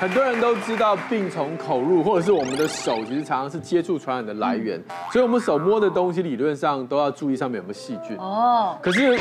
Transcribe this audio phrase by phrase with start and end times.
[0.00, 4.82] 很多人都知道病从口入，或者是我们的手其实常常是接触传染的来源，
[5.12, 8.16] 所以我们手摸的东西理论上都要注意上面有没有细菌。
[8.16, 8.78] 哦。
[8.80, 9.18] 可是，呃，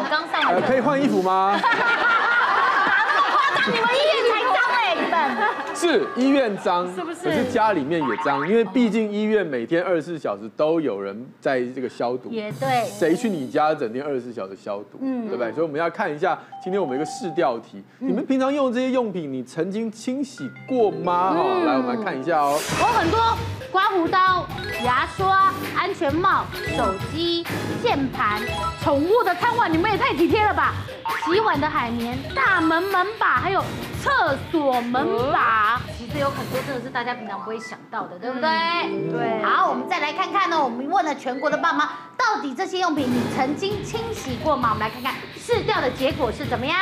[0.00, 0.60] 我刚上来。
[0.66, 1.52] 可以换衣服吗？
[3.66, 5.12] 你们医院才脏哎，你们。
[5.82, 7.24] 是医院脏，是不是？
[7.24, 12.30] 可是家里面也脏，因为毕竟医院每天二十四小时都有人在这个消毒。
[12.30, 12.84] 也对。
[12.84, 14.98] 谁去你家整天二十四小时消毒？
[15.00, 15.52] 嗯，对不对？
[15.52, 21.34] 所以我们要看一下，今天我们一个试调题，你们平常用这些用品，你曾经清洗过吗？
[21.34, 22.56] 哈，来，我们来看一下哦。
[22.80, 23.18] 我很多
[23.72, 24.46] 刮胡刀、
[24.84, 26.44] 牙刷、安全帽、
[26.76, 27.44] 手机、
[27.82, 28.40] 键盘、
[28.80, 30.74] 宠物的餐碗，你们也太体贴了吧？
[31.24, 33.62] 洗碗的海绵、大门门把，还有
[34.02, 38.48] 厕所门把，其实有很多真的是大家平常不会想到的，对不对？
[39.10, 39.42] 对。
[39.44, 44.70] 好，我们再来看看呢，我们问了全国的爸妈，到底这些用品你曾经清洗过吗？
[44.72, 46.76] 我们来看看试掉的结果是怎么样。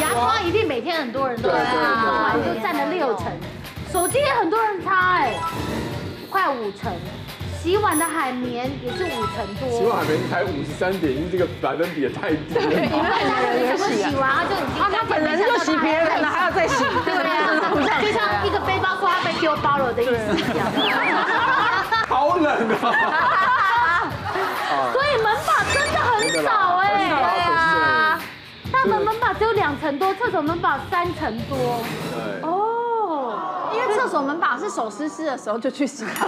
[0.00, 3.26] 牙刷一定每天很多人都擦，擦完就占了六成。
[3.92, 5.34] 手机也很多人擦，哎，
[6.30, 6.92] 快五成。
[7.68, 12.62] 洗碗的海绵也是五成多，洗碗海绵才五十三点一，这个百分比也太低了。
[12.62, 17.60] 对，因为他人洗完他就啊他本人就洗别人了，还要再洗，对啊，
[18.00, 20.66] 就像一个背包说他被丢包了的意思一样。
[22.08, 24.08] 好冷啊！
[24.94, 27.10] 所以门把真的很少哎，对
[27.54, 28.18] 啊，
[28.72, 31.84] 大门门把只有两层多，厕所门把三层多。
[32.14, 32.40] 对。
[32.48, 36.06] 哦，因为厕所门把是手湿湿的时候就去洗。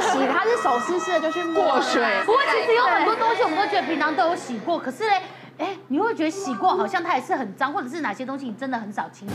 [0.00, 2.02] 洗，它是手湿湿的就去过水。
[2.24, 5.12] 不过其实有很多东西我们都觉得平常都有洗过，可是呢。
[5.58, 9.34] 哎，你会觉得洗过好像它也是很脏，或者是哪些东西你真的很少清洗？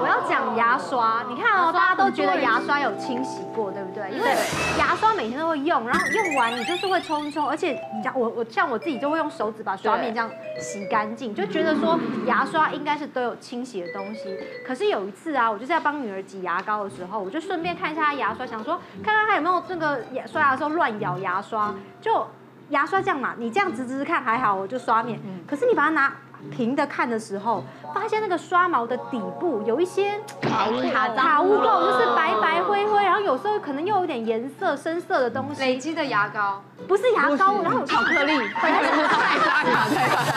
[0.00, 4.10] 我要讲牙刷，你看哦，大家都觉得牙刷有清洗过，对不对？
[4.12, 4.30] 因为
[4.78, 14.38] 牙刷每天都会用，然后用完你就是会冲冲，而且你讲我我像我自己就会用手指把刷面这样洗干净，就觉得说牙刷应该是都有清洗的东西。
[14.66, 22.26] 可是有一次啊，我就是在帮女儿挤牙膏的时候，我就顺便看一下她牙刷，想说看看她有没有这个刷牙的时候乱咬牙刷，就。
[22.70, 25.18] 牙刷这样嘛，你这样直直看还好，我就刷面。
[25.46, 26.12] 可是你把它拿
[26.50, 30.68] 平的看的时候，发现那个刷毛的底部有一些卡
[31.16, 35.60] 卡污垢，就是白白灰灰，然后有时候可能又有点颜色深色的东西。
[35.60, 38.36] 累积的牙膏不是牙膏，然后有巧克力。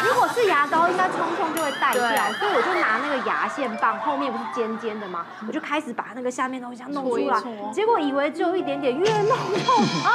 [0.03, 2.01] 如果是牙膏，应该冲冲就会带掉，
[2.34, 5.25] 所以我就拿那个牙线棒，后面不是尖尖的吗？
[5.47, 7.41] 我就开始把那个下面东西弄出来，
[7.72, 10.11] 结果以为只有一点点，越弄越痛啊！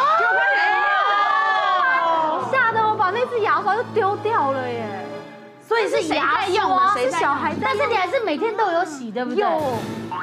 [2.51, 5.05] 吓得我把那只牙刷就丢掉了耶，
[5.67, 9.45] 所以是牙用的，是小孩，但是你还是每天都有洗，对不对？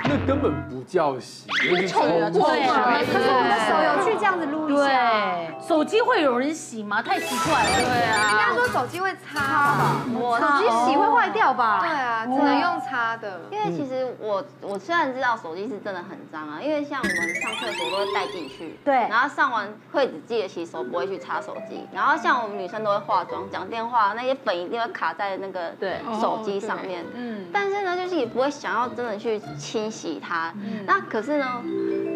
[0.06, 4.84] 那根本不叫洗， 那是冲对，可是我的手有去这样子撸一下。
[4.84, 7.02] 对，手机会有人洗吗？
[7.02, 7.70] 太奇怪了。
[7.76, 10.02] 对啊，应该说手机会擦吧？
[10.20, 11.80] 我手机洗会坏掉吧？
[11.82, 13.42] 对啊，只能用擦的。
[13.52, 21.86] 因为其实我我虽然知道手机是真的很脏啊，因为像我们上厕所都会带进去，对，然后上完会只记得洗手，不会去擦手机。
[21.94, 27.06] 然后像我们女生都会化妆、讲电话，那些粉一定会卡在那个对手机上面。
[27.14, 30.54] 嗯，但是呢，就是也不会想要真的去清洗它。
[30.86, 31.46] 那可是呢，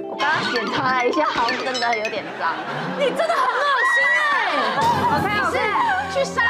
[0.10, 2.54] 我刚刚检查了一下，好像真的有点脏。
[2.98, 4.48] 你真的很恶心哎
[4.80, 5.58] 我看我是
[6.14, 6.42] 去杀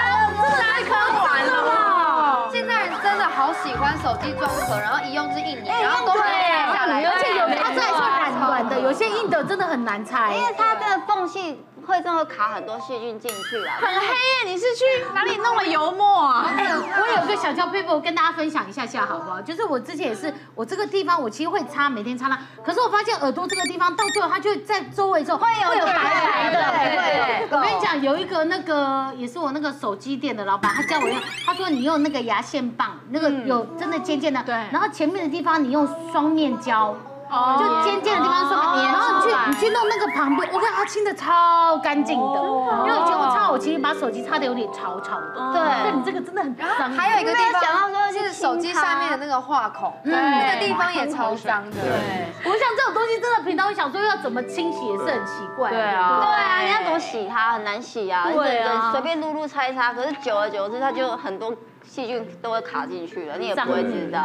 [0.58, 0.90] 杀科
[1.24, 2.50] 完了吗？
[2.52, 11.64] 现在人真的好喜欢手机装壳，然后一用就是一年，然后都会掉下来，而且有它这里是软软的，有些硬的真的很难拆，因为它的缝隙。
[11.88, 14.52] 会这么卡很多细菌进去啊，很黑耶！
[14.52, 14.84] 你是去
[15.14, 16.46] 哪里弄了油墨啊？
[16.56, 19.42] 哎，我有个小小撇步跟大家分享一下下好不好？
[19.42, 22.38] 就是我之前也是，我这个地方我其实会擦，每天擦它。
[22.64, 27.48] 可是我发现耳朵这个地方到最后它就在周围之后会有会有白白的。
[27.50, 36.94] 对，我跟你讲，有一个那个也是我那个手机店的老板，他教我用，他说你用那个牙线棒，那个有真的尖尖的，对，然后前面的地方你用双面胶。
[37.30, 42.42] 哦，就尖尖的地方刷，然后你去你去弄那个旁边，我看它清的超干净的，
[42.86, 46.68] 因为以前我擦我其实把手机擦的有点潮潮的，对，但你这个真的很脏。
[46.92, 51.82] 还有一个地方，想到说是手机下面的那个话孔，那个地方也超脏的。
[51.82, 55.70] 对，我想这种东西真的平常会想说要怎么清洗也是很奇怪。
[55.70, 61.54] 对啊，对啊，你要怎么洗它很难洗啊，对啊，随便撸撸擦一擦，可是久而久之它就很多。
[61.90, 64.20] 细菌都会卡进去了，你也不会知道。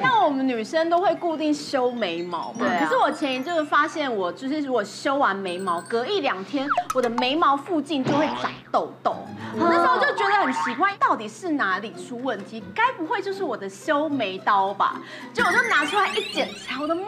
[0.00, 9.16] 像我们女生都会固定修眉毛嘛，可是我前一阵子发现，我就是如果修完眉毛，隔一两天，我的眉毛附近就会长痘痘。
[9.54, 12.62] 那时候就觉得很奇怪，到底是哪里出问题？
[12.74, 15.00] 该不会就是我的修眉刀吧？
[15.32, 17.02] 结果我就拿出来一检查，我的妈！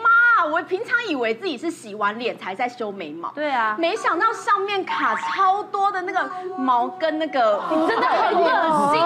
[0.50, 5.98] 我平常以为自己是洗完脸才在修眉毛，对啊，没想到上面卡超多的。
[5.98, 9.02] 那个毛跟那个，你真的很恶心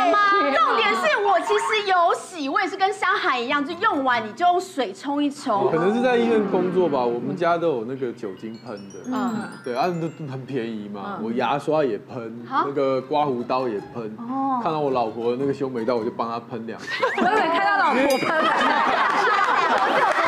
[0.00, 0.52] 哎！
[0.52, 5.70] 重点是我其实有洗，我也是跟香海一样，就用完你就用水冲一冲。
[5.70, 11.18] 可能是在医院工作吧，我们家都有那个酒精喷的，嗯，对，啊，都很便宜嘛。
[11.22, 14.16] 我牙刷也喷，那个刮胡刀也喷。
[14.18, 16.86] 哦，看到我老婆那个修眉刀，我就帮她喷两下。
[17.16, 18.28] 我以为看到老婆喷，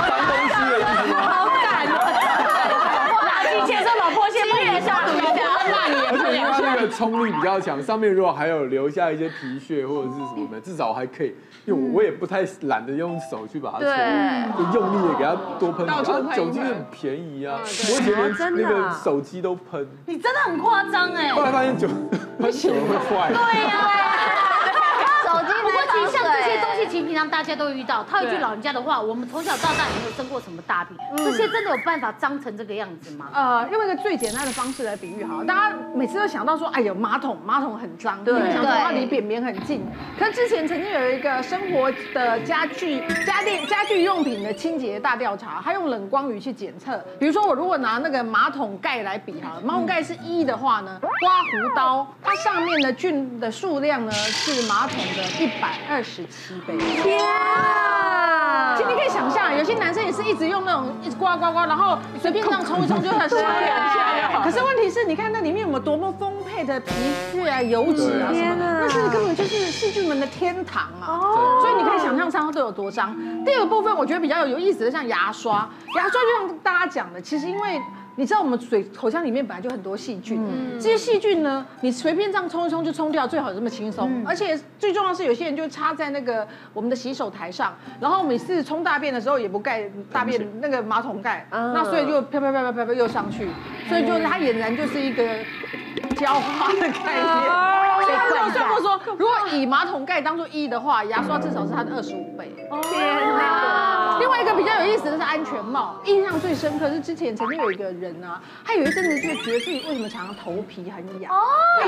[0.08, 1.16] 脏东西的意思吗？
[1.32, 1.96] 好感动。
[3.24, 5.40] 拿起钱说老婆先喷一下，而且
[6.82, 11.34] 因为它那个冲力比较强，上面如果还有留下一些皮屑或者是什么的，至少还可以。
[11.64, 15.86] 因为我也不太懒得用手去把它冲，就用力的给它多喷。
[15.86, 16.02] 然后
[16.34, 19.86] 酒精很便宜啊，我以前连那个手机都喷。
[20.06, 21.28] 你真的很夸张哎！
[21.32, 21.86] 后来发现酒
[22.50, 23.32] 酒会坏。
[23.32, 23.90] 对呀。
[25.62, 28.04] 不过其实像这些东西，其实平常大家都遇到。
[28.04, 33.30] 套一句老人家的话，我们从小到大也没有生过什么大病，这些真的有办法脏成这个样子吗？
[33.32, 39.82] 呃，用一个最简单的方式来比喻好了，大家每次都想到说，哎呦，马桶，马桶很脏，对，想说它离便便很近。
[40.18, 47.02] 可是之前曾经有一个生活的家具、家电、家具用品的清洁大调查，他用冷光仪去检测。
[47.18, 56.81] 比如说我如果拿那个马桶盖来比哈，马桶盖是一的话呢，刮胡刀它上面的菌的数量呢是马桶的一百二十七倍。
[57.02, 58.74] 天啊！
[58.76, 63.38] 其实你可以想象，有些男生也是一直用那种一直刮刮刮，然后随便这样冲一冲就很香。
[64.42, 66.92] 可是问题是，你看那里面有没有多么丰沛的皮
[67.32, 68.56] 屑啊、油脂啊什么？
[68.58, 71.20] 那是根本就是细菌们的天堂啊！
[71.60, 73.16] 所以你可以想象它都有多脏。
[73.44, 77.80] 第二个部分，我觉得比较有意思的，像牙刷，牙刷就像大家讲的，其实因为。
[78.22, 84.08] 你知道我们水口腔里面本来就很多细菌，嗯、这些细菌呢，你随便这样冲一冲就冲掉，最好这么轻松。
[84.08, 93.48] 嗯、而且最重要是，有些人就插在那个我们的洗手台上，然后每次冲大便的时候也不盖大便那个马桶盖，嗯、那所以就飘飘飘飘飘飘又上去，
[93.88, 95.24] 所以就是它俨然就是一个
[96.14, 97.81] 浇花的概念。
[98.12, 102.52] 我算过说，如果以马桶盖当做一的话，牙刷至少是它的二十五倍。
[102.82, 104.18] 天哪！
[104.18, 111.32] 另外一个比较有意思的是安全帽，印象最深刻是之前曾经有一个人啊，他有一阵子就觉得自己为什么常常头皮很痒，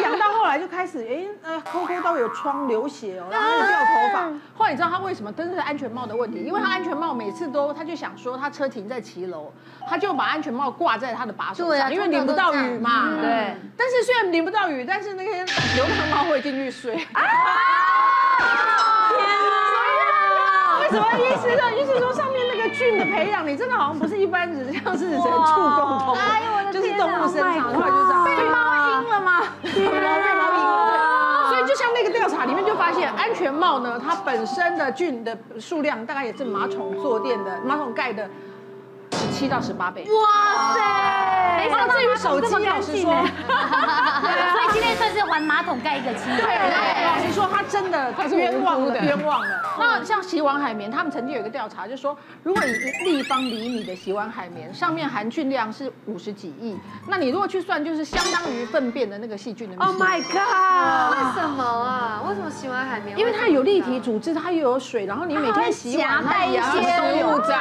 [0.02, 4.30] 痒到后来就开始哎呃抠抠到有疮流血哦，然后掉头发。
[4.56, 5.32] 后来你知道他为什么？
[5.32, 9.52] 真的是安全帽的问题，因为他安全帽每次都他就想说他车停在骑楼，
[9.88, 13.10] 他就把安全帽挂在他的把手上，因为淋不到雨嘛。
[13.20, 13.56] 对。
[13.76, 15.44] 但是虽然淋不到雨，但是那天
[15.74, 16.96] 流浪猫会进去睡。
[20.90, 21.74] 什么意思呢？
[21.76, 26.16] 意思说上面那个菌的培养，你真的好像不是一般人，像是人畜共通，
[26.72, 28.24] 就是动物生长的话就这样。
[28.24, 29.42] 被猫阴了吗？
[29.62, 31.48] 被猫阴了。
[31.48, 38.30] 所以就像那个调查里面就发现，安全帽呢，它本身的菌的数量大概也是马桶坐垫的马桶盖的。
[39.14, 40.80] 十七到十八倍，哇塞！
[41.58, 46.24] 没想到至于手机，老实说，所以今天算是还马桶盖一个清。
[46.36, 46.44] 对，
[47.06, 49.62] 老实说，他真的他是冤枉的，冤枉的。
[49.78, 56.76] 那像洗碗海绵，他们曾经有一个调查，就是说，如果一立方厘米的洗碗海绵上面含菌量是五十几亿，
[57.06, 59.76] 那你如果去算，就是相当于粪便的那个细菌的。
[59.84, 61.12] Oh my god！
[61.12, 62.22] 为什么啊？
[62.28, 63.18] 为什么洗碗海绵？
[63.18, 67.58] 因为它有立体组织，它又有水，然后你每天洗碗，夹带一些生物在，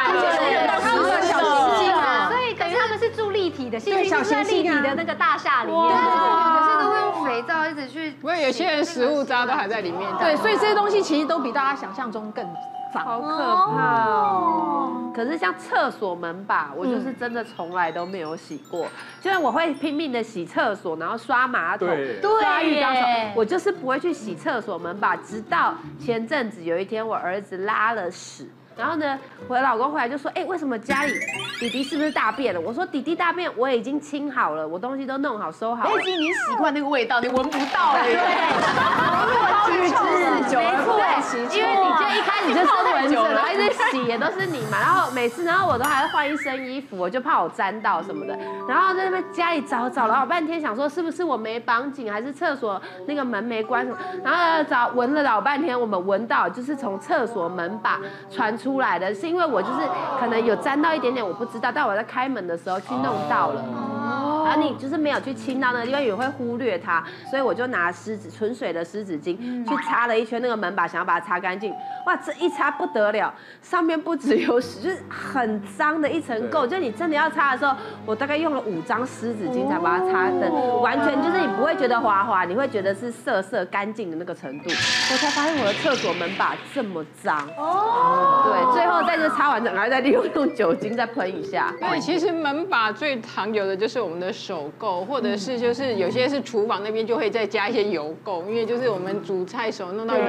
[1.44, 12.46] 所以等于他们是住立体的，对，小型立体的那个大厦里面，对，可是都会用肥皂一直去，不过有些人食物渣都还在里面，对，所以这些东西其实都比大家想象中更
[12.94, 15.12] 脏，好可怕哦。
[15.16, 18.88] 可是像厕所门把，我就是真的从来都没有洗过，
[19.22, 21.88] 就是我会拼命的洗厕所，然后刷马桶、
[22.22, 22.96] 刷浴缸，
[23.36, 28.50] 我就是不会去洗厕所门把，直到前阵子有一天我儿子拉了屎。
[28.76, 31.14] 然后呢，我的老公回来就说：“哎，为什么家里
[31.60, 38.04] 弟弟是不是大便了？”我说：“弟弟大便我已经清好了，我东西都弄好收好了。”已经你习惯那个味道，你闻不到了。
[38.04, 38.16] 对，
[39.80, 40.06] 没错，
[41.54, 44.80] 因为你就一开始就是闻着，然后一直洗也都是你嘛。
[44.80, 48.38] 然后每次，然后我都还要换一身衣服，我就怕我沾到什么的。
[48.68, 53.98] 然后在那边家里找找了好半天，想说是不是我没绑紧，还是厕所那个门没关什么？
[54.24, 58.00] 然后找闻了老半天，我们闻到就是从厕所门把
[58.30, 59.80] 传出来的是因为我就是
[60.18, 63.62] 可能有沾到一点点，我不知道，但我在开门的时候去弄到了，
[64.46, 71.74] 然后你就是没有去清到那个地方，也会忽略它，所以我就拿湿纸纯水的湿纸巾去擦了一圈那个门把，想要把它擦干净。
[72.06, 76.66] 哇，这一擦不得了，上面不只有屎，就是很脏的一层垢。
[76.66, 80.50] 就你真的要擦的时候，我大概用了五张湿纸巾才把它擦的，
[80.82, 84.70] 完全就是你不会觉得滑滑，你会觉得是涩涩干净的那个程度。
[84.70, 88.53] 我才发现我的厕所门把这么脏哦，对。
[88.74, 91.74] 最后再就擦完整，然后再利用用酒精再喷一下。
[91.80, 100.24] 对，其实门把最常有的就是我们的手垢，或者是就是有些是厨房那边就会再加一些油垢，因为就是我们煮菜时候弄到油。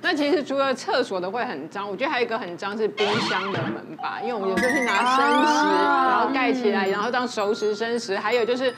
[0.00, 8.72] 那其实除了厕所的会很脏，我觉得还有一个很脏是冰箱的门把，因为我们有时候去拿生食，然后盖起来，然后当熟食生食，还有就是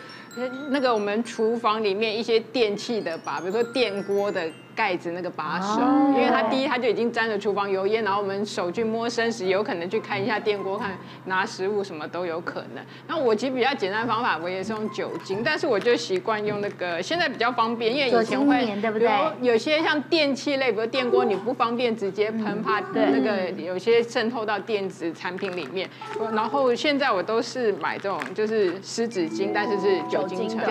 [0.71, 4.43] 那个我们厨房里面一些电器的把，比如说电锅的。
[4.77, 5.81] 盖子那个把手，
[6.15, 10.91] 因为它第一它就已经沾了厨房油烟，然后我们手去摸生食，有可能去看一下电锅，看
[11.25, 12.85] 拿食物什么都有可能。
[13.09, 19.09] 那我其实比较简单的方法，我也是用酒精，但是我就习惯用那个，现在比较方便，因为以前会对不对？
[19.41, 25.89] 有些像电器类，比如电锅，你不方便直接喷，怕那个有些渗透到电子产品里面。
[26.35, 30.69] 然后现在我都是买这种就是湿纸巾，但是是酒精成分，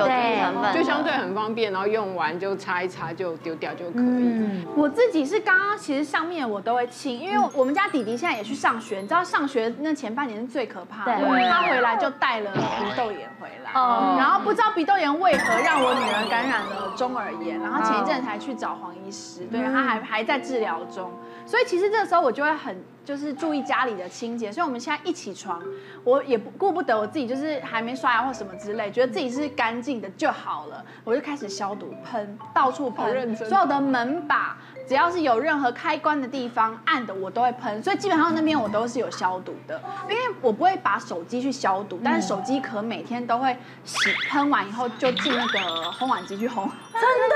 [0.73, 3.85] 就相对很方便，然后用完就擦一擦就丢掉就。
[3.97, 12.59] 嗯，我自己是刚刚其实上面我都会清，因为我们家弟弟现在也去上学，你知道上学那前半年是最可怕的，对，他回来就带了鼻
[12.97, 21.11] 窦炎回来，哦，然后不知道鼻窦炎为何让我女儿感染了中耳炎，然后前一阵才去找黄医师，对，他还还在治疗中，
[21.45, 22.75] 所以其实这个时候我就会很。
[23.05, 25.61] 就是注意家里的清洁，所以我们现在一起床，
[26.03, 34.57] 我也顾不得我自己，就是还没刷牙或什么之类，觉得自己是干净的就好了，我就开始消毒，喷到处喷，所有的门把。
[34.87, 45.59] 只要是有任何开关的地方暗的，我都会喷，所以基本上那边我都是有消毒的，因为我不会把手机去消毒，但是手机壳每天都会洗，喷完以后就进那个
[45.91, 46.69] 烘碗机去烘。
[46.93, 47.35] 真的？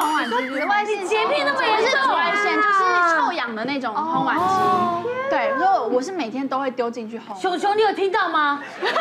[0.00, 2.02] 烘碗机紫外线洁癖那么严重？
[2.02, 5.08] 紫外线就是臭氧的那种烘碗机。
[5.30, 7.38] 对，所以我是每天都会丢进去烘。
[7.40, 8.60] 熊熊，你有听到吗？
[8.80, 8.96] 熊熊，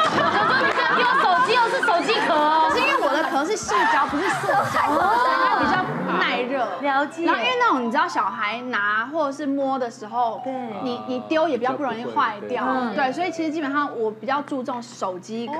[0.60, 5.86] 你这样丢手机又是手机壳是因为我的壳是细胶，不是塑胶，所以它比较
[6.24, 6.66] 耐热。
[6.82, 7.26] 了解。
[7.26, 10.54] 然后因为那种你知道小孩拿或者是摸的时候，对，
[10.84, 12.66] 你你丢也比较不容易坏掉。
[12.96, 15.54] 对，所以其实基本上我比较注重手机壳，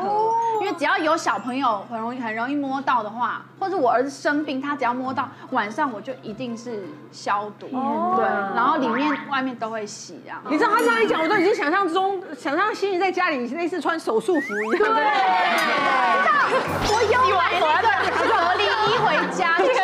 [0.62, 7.68] 因为只要有小朋友很容易很容易摸到的话，或者我儿子生病，他只要摸到晚上我就一定是消毒。
[7.68, 10.42] 对，然后里面外面都会洗啊。
[10.50, 14.94] 你知道他这样一讲，我都已经想象中想象心怡在家里类似穿手术服一样。
[14.96, 15.04] 对，
[16.90, 17.88] 我有买那个
[18.28, 19.80] 隔离衣回家， 就是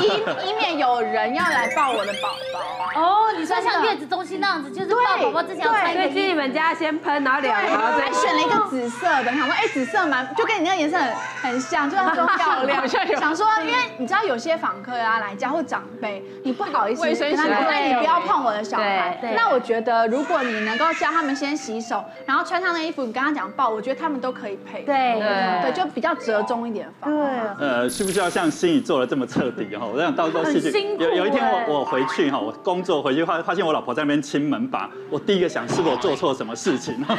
[0.00, 3.00] 以以免有人要来抱我的宝宝。
[3.00, 5.92] 哦，你说像月子中心那样子，就是抱宝宝之前要穿。
[5.92, 12.86] 所以去你们家先喷，然后两个，还选了一个紫色的，想说哎，紫色蛮就跟你那个颜色很很像，就那种漂亮。
[13.18, 19.18] 想说，因为你知道有些访客啊来家或长辈，你不好意思跟他说，哎，你不要碰我的小孩。
[19.34, 20.02] 那我觉得。
[20.12, 24.82] 如果你能够教他们先洗手，然后穿上那衣服，你跟他讲抱，我觉得他们都可以配。
[24.82, 25.20] 对
[25.62, 27.10] 对，就比较折中一点放。
[27.10, 27.26] 对。
[27.58, 29.90] 呃，需不需要像心怡做的这么彻底哈？
[29.92, 30.96] 我想到时候事情。
[30.98, 36.94] 有有一天我我回去哈，我工作回去发发现我老婆在那边亲门把，我第一个想是我做错什么事情。
[37.08, 37.14] 在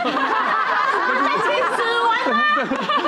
[1.38, 3.03] 清死完了。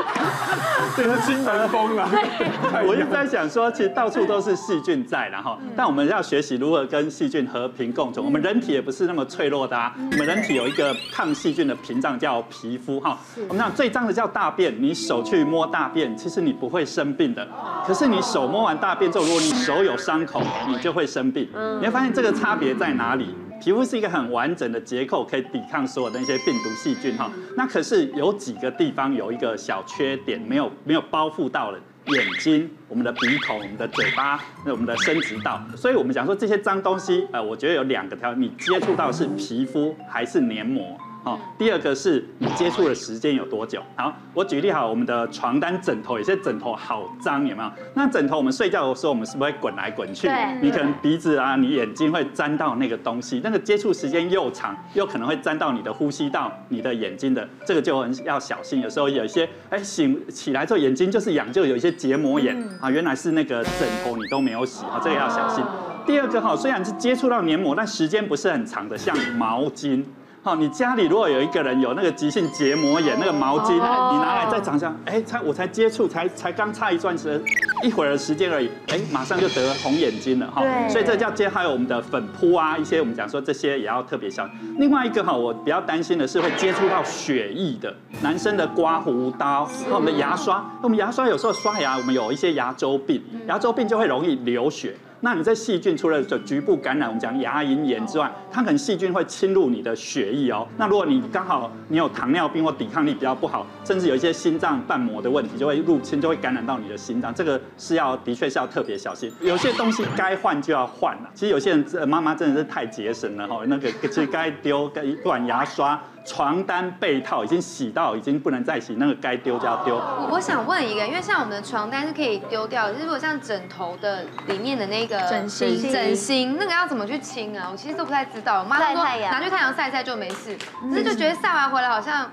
[0.95, 2.09] 这是清门风啊！
[2.87, 8.25] 我一直在想说，其实到处都是细菌在，然后，但我们要学习如何跟细菌和平共存。
[8.25, 13.17] 我们人体也不是那么脆弱的啊，我们人体有一个抗细菌的屏障叫皮肤哈。
[13.49, 17.45] 我们讲最脏的叫大便，你手去摸大便，其实你不会生病的。
[17.85, 21.49] 可是你手摸完大便之后，如果你手有伤口，你就会生病。
[21.79, 23.35] 你会发现这个差别在哪里？
[23.65, 27.31] 皮肤是一个很完整的结构，可以抵抗所有的那些病毒细菌哈。
[27.57, 35.59] 那可是有几个地方有一个小缺点，没有没有包覆到了眼睛、我们的鼻孔、我们的嘴巴、那我们的生殖道。
[35.75, 40.95] 所以我们讲说这些脏东西，呃，我觉得有两个条，你接触到是皮肤还是黏膜。
[41.25, 43.81] 好，第二个是你接触的时间有多久？
[43.95, 47.71] 好，我举例好，我们的床单、枕头，有些枕头好脏，有没有？
[47.95, 50.27] 那枕头我们睡觉的时候，我们是不是会滚来滚去？
[50.27, 50.61] 对。
[50.61, 58.79] 你可能鼻子啊，你眼睛会沾到那个东西，那个接触时间又长，又可能会沾到你的呼吸道、你的眼睛的，这个就很要小心。
[58.83, 65.65] 有时候有一些，哎，醒起来之后眼睛就是痒，就有一些结膜炎啊，原来是那个枕头你都没有洗啊，这个要小心。
[66.05, 70.03] 第二个哈，虽然是接触到黏膜，但时间不是很长的，像毛巾。
[70.45, 80.61] 好，你家里如果有一个人有那个急性结膜炎，那个毛巾，你拿来再长上，哎，才我才接触，才才刚擦一段时间，一会儿的时间而已，哎，马上就得红眼睛了哈。
[80.87, 84.75] 所以这叫接，还有我们的粉扑啊，一些我们讲说这些也要特别小心。
[84.77, 94.95] 另外一个哈，我比较担心的是会接触到血液的，男生的刮胡刀，和我们的牙刷，我们牙刷有时候刷牙，我们有一些牙周病，牙周病就会容易流血。
[95.25, 100.67] 那你在细菌除了这局部感染，我们讲牙龈炎之外，它可能细菌会侵入你的血液哦。
[100.77, 107.33] 那如果你刚好你有糖尿病或抵抗力比较不好，甚至有一些心脏瓣膜的问题，就会入侵，就会感染到你的心脏。
[107.33, 109.33] 这个是要的确是要特别小心。
[109.41, 111.29] 有些东西该换就要换了。
[111.33, 115.99] 其实有些人妈妈真的是太节省了哈，那个其实该丢，该不管牙刷。
[116.25, 119.95] 床单被套已经洗到已经不能再洗，那个该丢就要丢。
[119.95, 127.69] 我我想问一个，因为像我们的床单是可以丢掉，就是如果像枕头的里面的那个枕芯，枕芯那个要怎么去清啊？
[127.71, 128.59] 我其实都不太知道。
[128.59, 130.57] 我妈说拿去太阳晒晒就没事，
[130.89, 132.29] 可是就觉得晒完回来好像。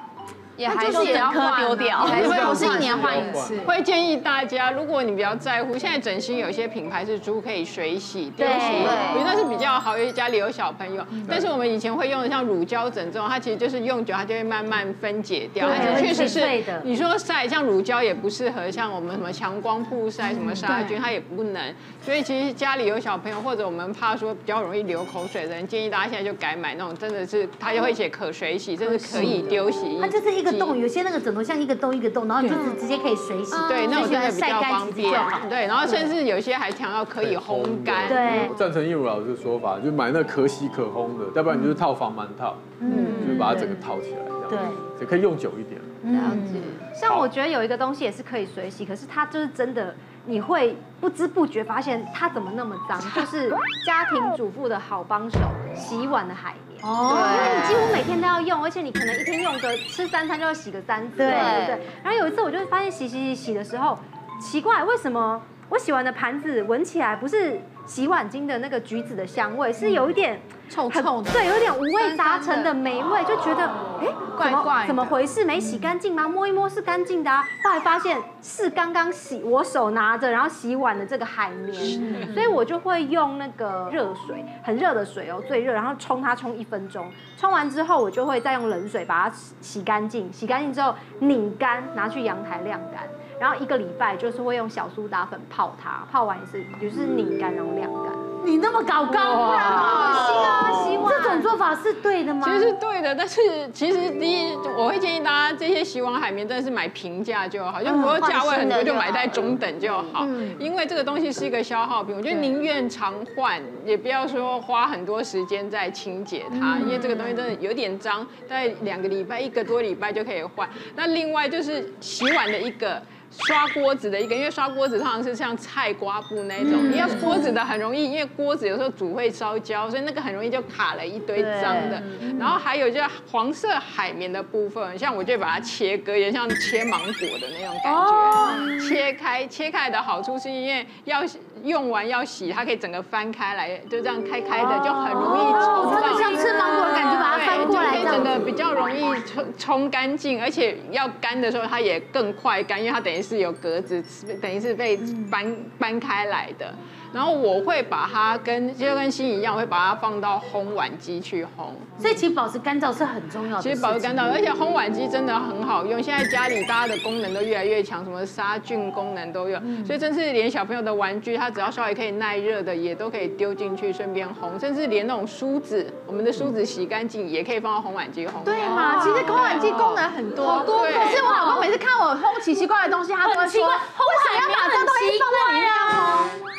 [0.56, 3.58] 也还是也要换丢掉，我是一年换一次。
[3.66, 11.04] 会建议大家，如果你比较在乎，现在枕芯有一些品牌是猪可以水洗、丢洗，我觉得那是比较好，因为家里有小朋友。
[11.28, 16.42] 但是我们以前会用的像乳胶枕这种，它其实就是用久它就会慢慢分解掉，而且确实是。
[16.84, 21.74] 你说晒像乳胶也不适合，像我们什么强光曝晒什么杀菌它也不能。
[22.04, 29.98] 所以其实家里有小朋友或者我们怕说比较容易流口水的人，建议大家现在就改买那种真的是它就会写可水洗，真的可以丢洗。
[30.00, 35.12] 它就是一个洞，有些那个枕头像一个洞一个洞，然后就是直接可以水洗，对，那我真的比较方便。
[35.48, 38.08] 对，然后甚至有些还强调可以烘干。
[38.08, 42.90] 对，我赞成叶如老师的说法，就买那可洗可烘的，要不然你就是套防螨套，嗯，
[43.26, 44.18] 就是把它整个套起来，
[44.50, 44.64] 这样，
[44.98, 45.80] 对，也可以用久一点。
[46.14, 46.58] 了解。
[46.94, 49.94] 像我觉得有一个东西也是可以水洗，可是它就是真的。
[50.24, 53.50] 你会不知不觉发现它怎么那么脏， 就是
[53.84, 55.38] 家庭主妇的好帮手——
[55.74, 56.80] 洗碗的海绵。
[56.84, 61.86] 哦，因为你几乎每天都要用，而且你可能一天用个吃三餐就要洗个三次，对对对。
[62.02, 63.98] 然后有一次我就发现洗洗洗洗的时候，
[64.40, 70.40] 奇怪，为什么我洗完的盘子闻起来不是洗碗巾的那个橘子的香味，是有一点。
[70.70, 73.66] 臭臭的，对，有点五味杂陈的霉味，就觉得，
[74.00, 74.08] 哎，
[74.38, 75.44] 怪怪，怎么回事？
[75.44, 76.26] 没洗干净吗？
[76.26, 77.44] 摸一摸是干净的啊。
[77.62, 93.06] 后来发现是刚刚洗，我手拿着，然后洗碗的这个海绵，所以我就会用那个热水，很热的水哦，最热，然后冲它冲一分钟，冲完之后我就会再用冷水把它洗干净，洗干净之后拧干，拿去阳台晾干，
[93.42, 98.12] 然后一个礼拜就是会用小苏打粉泡它，泡完也是，就是拧干然后晾干。
[98.44, 102.42] 你那么搞刚，哇，啊，洗碗这种做法是对的吗？
[102.44, 103.40] 其实是对的，但是
[103.72, 110.24] 其实第一，我会建议大家这些洗碗海绵真的是买平价就好，就不要价位很多就买在中等就好，
[110.60, 120.68] 因为这个东西是一个消耗品，我觉得宁愿常换，也不要说花很多时间在清洁它，因为这个东西真的有点脏，大概两个礼拜、一个多礼拜就可以换。
[120.94, 123.02] 那另外就是洗碗的一个。
[123.38, 132.02] 刷锅子的一个，因为刷锅子通常是像菜瓜布那种，你要锅子的很容易，因为锅子有时候煮会烧焦，所以那个很容易就卡了一堆脏的。
[132.38, 141.22] 然后还有就是黄色海绵的部分，像我就把它切割，也像切芒果的那种感觉，切开，切开的好处是因为要
[141.64, 145.94] 用完要洗，它可以整个翻开来，就这样开开的，就很容易冲到。
[145.94, 153.22] 真的像吃芒果的感觉，把它翻过来，可以整个比较容易冲冲干净，而且要干的时候它也更快干，因为它等于。
[153.22, 154.02] 是有格子，
[154.42, 154.98] 等于是被
[155.30, 156.74] 搬搬开来的。
[157.12, 161.72] 然后我会把它跟就跟心一样，我会把它放到烘碗机去烘。
[161.98, 163.62] 所以其实保持干燥是很重要的。
[163.62, 166.02] 其实保持干燥，而且烘碗机真的很好用。
[166.02, 169.60] 现在家里大家的功能都越来越强，什么杀菌功能都有。
[169.86, 174.58] 所以真是连小朋友的玩具，它只要稍微可以耐热的，也都可以丢进去顺便烘。
[174.58, 178.42] 甚至连那种梳子，我们的梳子洗干净也可以放到烘碗机烘。
[178.44, 178.98] 对嘛？
[179.02, 180.46] 其实烘碗机功能很多。
[180.46, 180.82] 好多。
[180.82, 185.92] 可是我老公每次看我烘奇奇怪的东西，他都会说：为什么要把这东西放在里面烘？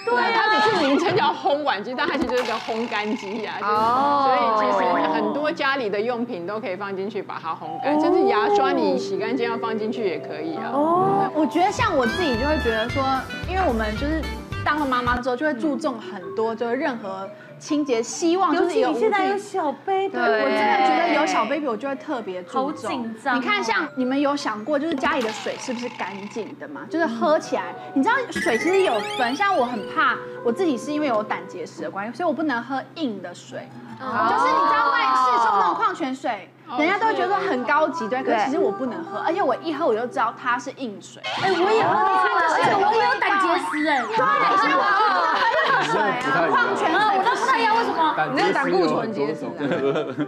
[0.06, 3.54] 对，它只是名称叫烘碗机，但它其实就是个烘干机呀。
[3.62, 4.56] 哦。
[4.58, 10.72] 所以其实很多家里的用品都可以放进去把它烘干，甚至牙刷你洗干净要放进去也可以啊。
[10.74, 11.30] 哦。
[11.34, 13.04] 我觉得像我自己就会觉得说，
[13.50, 14.22] 因为我们就是
[14.66, 17.28] 当了妈妈之后，就会注重很多，就是任何。
[17.60, 18.92] 清洁希望就是有。
[18.92, 22.64] 你现在有小 baby，对，我真的觉得有小 baby，我就会特别注重。
[22.64, 23.38] 好紧张。
[23.38, 26.82] 你看，像你们有想过，就是家里的水是不是干净的吗？
[26.90, 33.68] 就是喝起来，你知道水其实有分，像我很怕，我自己是因为有胆结石的关系，所以我不能喝硬的水。
[34.00, 41.22] 就是你知道外市售那种矿泉水，人家都会觉得说很高级，对，可是其实我不能喝，而且我一喝我就知道它是硬水。
[41.42, 44.02] 哎，我也喝，你看这是，我也有胆结石哎。
[44.02, 44.16] 对，
[44.58, 46.98] 所以我喝喝水啊，矿泉水。
[47.18, 48.00] 我都不太一样，为什么？
[48.34, 49.46] 你那胆固醇结石。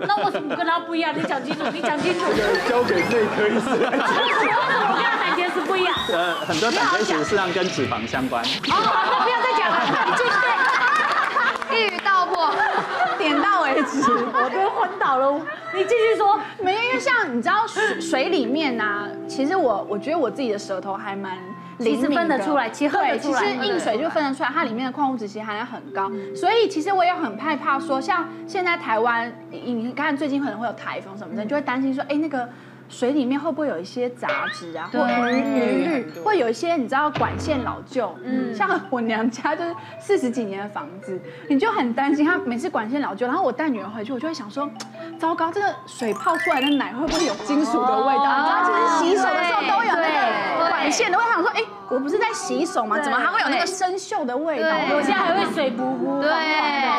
[0.08, 1.14] 那为什么跟他不一样？
[1.16, 2.26] 你讲清楚，你讲清楚。
[2.70, 3.74] 交给内科医生。
[3.80, 5.94] 为什么跟胆结石不一样？
[6.14, 8.44] 呃，很多胆结石实际上跟脂肪相关。
[8.44, 9.76] 哦，不要再讲了，
[10.16, 10.30] 继续。
[11.76, 12.54] 一语道破。
[13.86, 15.42] 我都昏倒了。
[15.74, 21.38] 你继续说，没，因为像你知道水水里面啊，其实我我觉得我自己的舌头还蛮
[21.80, 32.48] 灵分得出来，其实对，其实硬水就分得出来，它里面的矿物质其实含量很高，所以其实我也很害怕说，像现在台湾，你你看最近可能会有台风什么的，你就会担心说，哎，那个
[32.96, 44.70] 水里面会不会有一些杂质啊，或鱼鱼绿，会有一些你知道管线老旧，嗯，像我娘家就是四十几年的房子，你就很担心，它每次管线老旧，然后我带女儿回去，我就会想说，
[45.20, 48.24] 糟糕，这个水泡出来的奶会不会有金属的味道？
[48.24, 52.98] 然后其实洗手的时候都有那个管线的，我想说，哎，我不是在洗手吗？
[53.00, 54.70] 怎么还会有那个生锈的味道？
[54.96, 56.32] 我现在还会水糊糊，对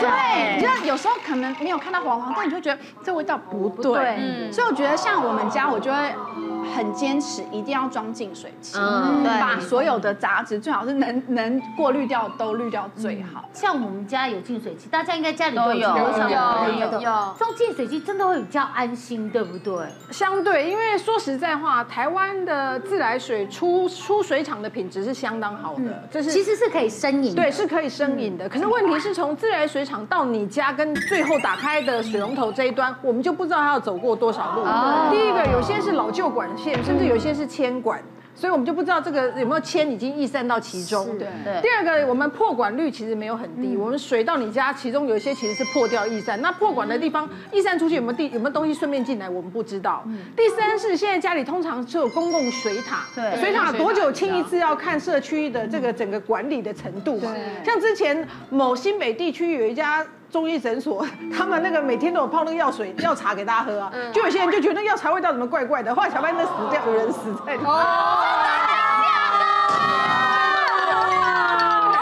[0.02, 6.45] 对，就有时候可能没有看到黄黄，但你就觉得这味道不对，嗯，所以我觉得像我们家，我就会。
[6.74, 13.44] 很坚持，一定要装净水器，嗯，把所有的杂质最好是能能过滤掉都滤掉最好。
[13.52, 17.34] 像我们家有净水器，大家应该家里都有，有有有。
[17.38, 19.86] 装净水器真的会比较安心，对不对？
[20.10, 28.48] 相对，因为说实在话，台湾的自来水出出水厂的品质是相当好的，就是其实是可以生饮，对，是可以生饮的。
[28.48, 34.62] 可是问题是从自来水厂到你家跟最后打开的水龙头这一端，我们就不知道它要走过多少路。
[35.10, 36.46] 第一个，有些是老旧管。
[36.56, 38.02] 甚至有些是铅管，
[38.34, 41.18] 所以我们就不知道这个有没有铅已经溢散到其中。
[41.18, 41.28] 对。
[41.62, 46.40] 第二个，我们破管率其实没有很低，我们水到你家，其中有一些其实是破掉溢散。
[46.40, 50.02] 那破管的地方溢散出去有没有地有没有东西顺便进来，我们不知道。
[50.36, 57.34] 第三是现在家里通常是有公共水塔，对，水塔多久清一次要看社区的这个整个管理的程度嘛。
[57.64, 60.06] 像之前某新北地区有一家。
[60.30, 67.58] 中医诊所，他们那个每天都有泡那个药水、药茶给大家喝啊，就有些人就觉得那药茶味道怎么怪怪的，后来才发现那死掉，有人死在里。
[67.58, 67.68] 面。
[67.68, 68.22] 哦，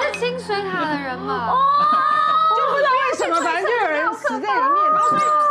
[0.00, 1.48] 是清水塔的人嘛？
[1.50, 1.56] 哦，
[2.56, 5.43] 就不知道为什么，反正就有人死在里面，然后所以那个水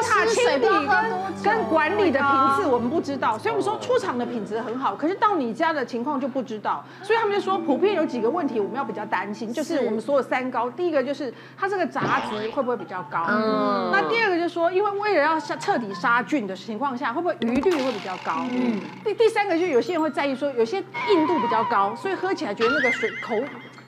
[0.00, 1.20] 塔清理跟。
[1.42, 20.76] 跟管理的频次我们不知道，所以我们说出厂的品质很好，可是到你家的情况就不知道，所以他们就说普遍有几个问题我们要比较担心，就是我们所有三高，第一个就是它这个杂质会不会比较高，嗯，那第二个就是说，因为为了要彻底杀菌的情况下，会不会余氯会比较高，嗯，第第三个就是有些人会在意说，有些
[21.08, 23.34] 硬度比较高，所以喝起来觉得那个水口。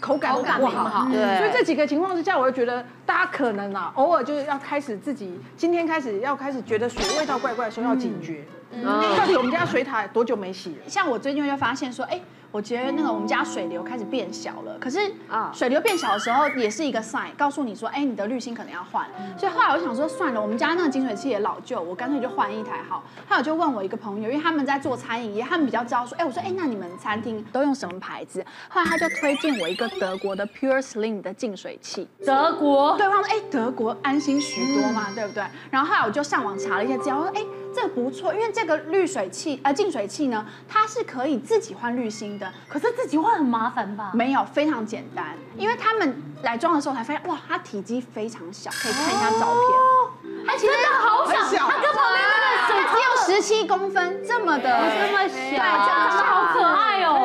[0.02, 8.44] 口感不好，对，所以这几个情况之下，我就觉得大家可能啊，偶尔就是要开始自己，今天开始要开始觉得水味道怪怪的时候要警觉。
[8.44, 10.88] 嗯，到底我们家水塔多久没洗了？
[10.88, 12.20] 像我最近就发现说，哎。
[12.52, 19.06] 我觉得那个我们家水流开始变小了，可是啊，水流变小的时候也是一个 sign，告诉你说，哎，你的滤芯可能要换。
[19.38, 23.04] 所以后来我想说，算了，我们家那个净水器也老旧，我干脆就换一台好。
[23.26, 28.44] 后来我就问我一个朋友，因为他们在做餐饮业，他们比较知道说，哎，我说，哎，那你们餐厅都用什么牌子？
[28.68, 32.06] 后来他就推荐我一个德国的 Pure Slim 的净水器。
[32.22, 32.98] 德国？
[32.98, 35.42] 对，他说，哎，德国安心许多嘛，对不对？
[35.70, 37.42] 然后后来我就上网查了一些资料，我说，哎。
[37.74, 42.52] 这个不错，因为这个滤水器呃净水器呢，它是可以自己换滤芯的。
[42.68, 44.10] 可是自己换很麻烦吧？
[44.14, 45.36] 没有，非常简单。
[45.56, 49.46] 因为他们来装的时候才发现，哇，它体积非常小，可以看一下照片。
[49.46, 50.10] 哦，
[50.46, 57.18] 它其实真的好小，它跟旁边那个水只有十七公分，这么的这么小，对，这么好可爱哦。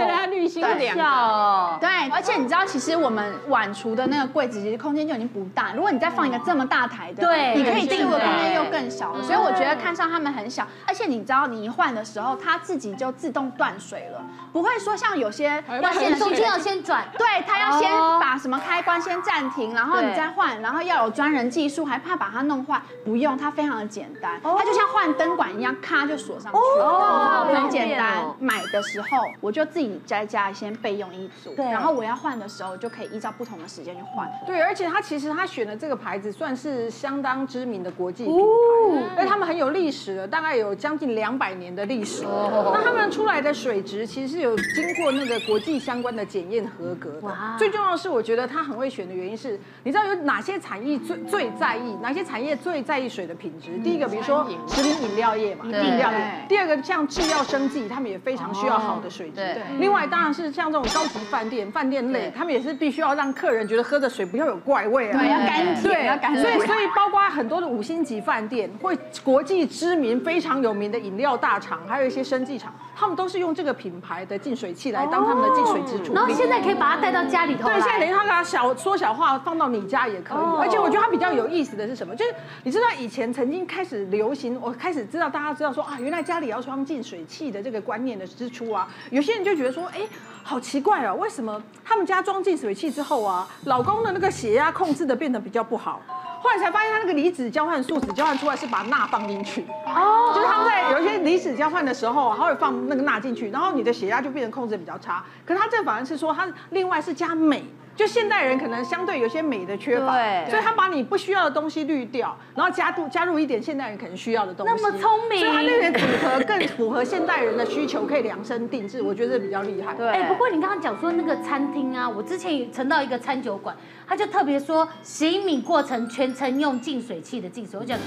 [0.48, 1.78] 对，它滤芯两小。
[1.82, 9.24] 对，而且你知道，其实我们碗橱的那个柜子其实空间就已经不大，如果你再放一个这么大台的，对，你可以进入的空间又更小了。
[9.24, 10.28] 所以我觉得看上他们。
[10.38, 14.22] 很小，而且你知道，你一换的时候，它自己就自动断水了，
[14.54, 28.18] 不会说像有些要先中间要先转，对，它要先把什么开关先暂停，然后你再换，然后要有专人技术，还怕把它弄坏，不用，它非常的简单，它就像换灯管一样，咔就锁上去，哦，很简单。
[28.40, 29.08] 买的时候
[29.42, 34.30] 我就自己在家先备用一组，对，然后我要换的时候就可以依照不同的时间去换。
[34.45, 40.28] 对，而且他其实他选的这个牌子算是相当知名的国际品牌，因为他们很有历史的。
[40.28, 47.36] 大概有将近两百年的历史，那他们出来的水质其实是有经过那个国际相关的检验合格的。
[47.58, 53.78] 最重要的是，我觉得他很会选的原因是，你知道有哪些产业最最在意，哪些产业最在意水的品质？
[53.84, 56.45] 第一个，比如说食品饮料业嘛，饮料业。
[56.50, 59.36] 第二个，像制药生技，他们也非常需要好的水质。
[59.36, 66.42] 对另外，当然是像这种高级饭店、饭店类，他们也是必须要让客人觉得喝的水不要有怪味啊，对，要干净，对，要干净。
[66.42, 70.08] 所以，所以包括很多的五星级饭店，会国际知名。
[70.28, 76.16] 非常有名的饮料大厂，还有一些生技厂，他们都是用这个品牌的净水器来当他们的净水支柱。
[76.16, 77.70] 然后现在可以把它带到家里头。
[77.70, 80.38] 对，现在等于他把它小缩小化，放到你家也可以。
[80.60, 82.16] 而且我觉得它比较有意思的是什么？
[82.16, 82.34] 就是
[82.64, 90.02] 你知道以前曾经开始流行，我开始知道大家知道说啊，原来家里要装净水器的这个观念的支出啊，有些人就觉得说，哎，
[90.42, 96.02] 好奇怪啊，为什么他们家装净水器之后啊，老公的那个血压控制的变得比较不好？
[96.41, 105.23] 后来才发现，他那个离子交换、树脂交换出来是把钠放进去，哦，就是他们在有一些离子交换的时候，他会放那个钠进去，然后你的血压就变成控制比较差。
[105.45, 107.63] 可是他这反而是说，他另外是加镁。
[107.98, 110.14] 就现代人可能相对有些美的缺乏，
[110.48, 114.74] 所以他把你不需要的东西滤掉，然后加入加入一点现代人可能需要的东西。
[114.74, 119.96] 那么聪明，所以他那个组合更符合现代人的需求，可以量身定制，我觉得这比较厉害。
[119.96, 120.08] 对。
[120.08, 123.76] 哎，不过你刚刚讲说那个餐厅啊，我之前也曾到一个餐酒馆，
[124.08, 127.98] 他就特别说洗米过程全程用净水器的净水，我讲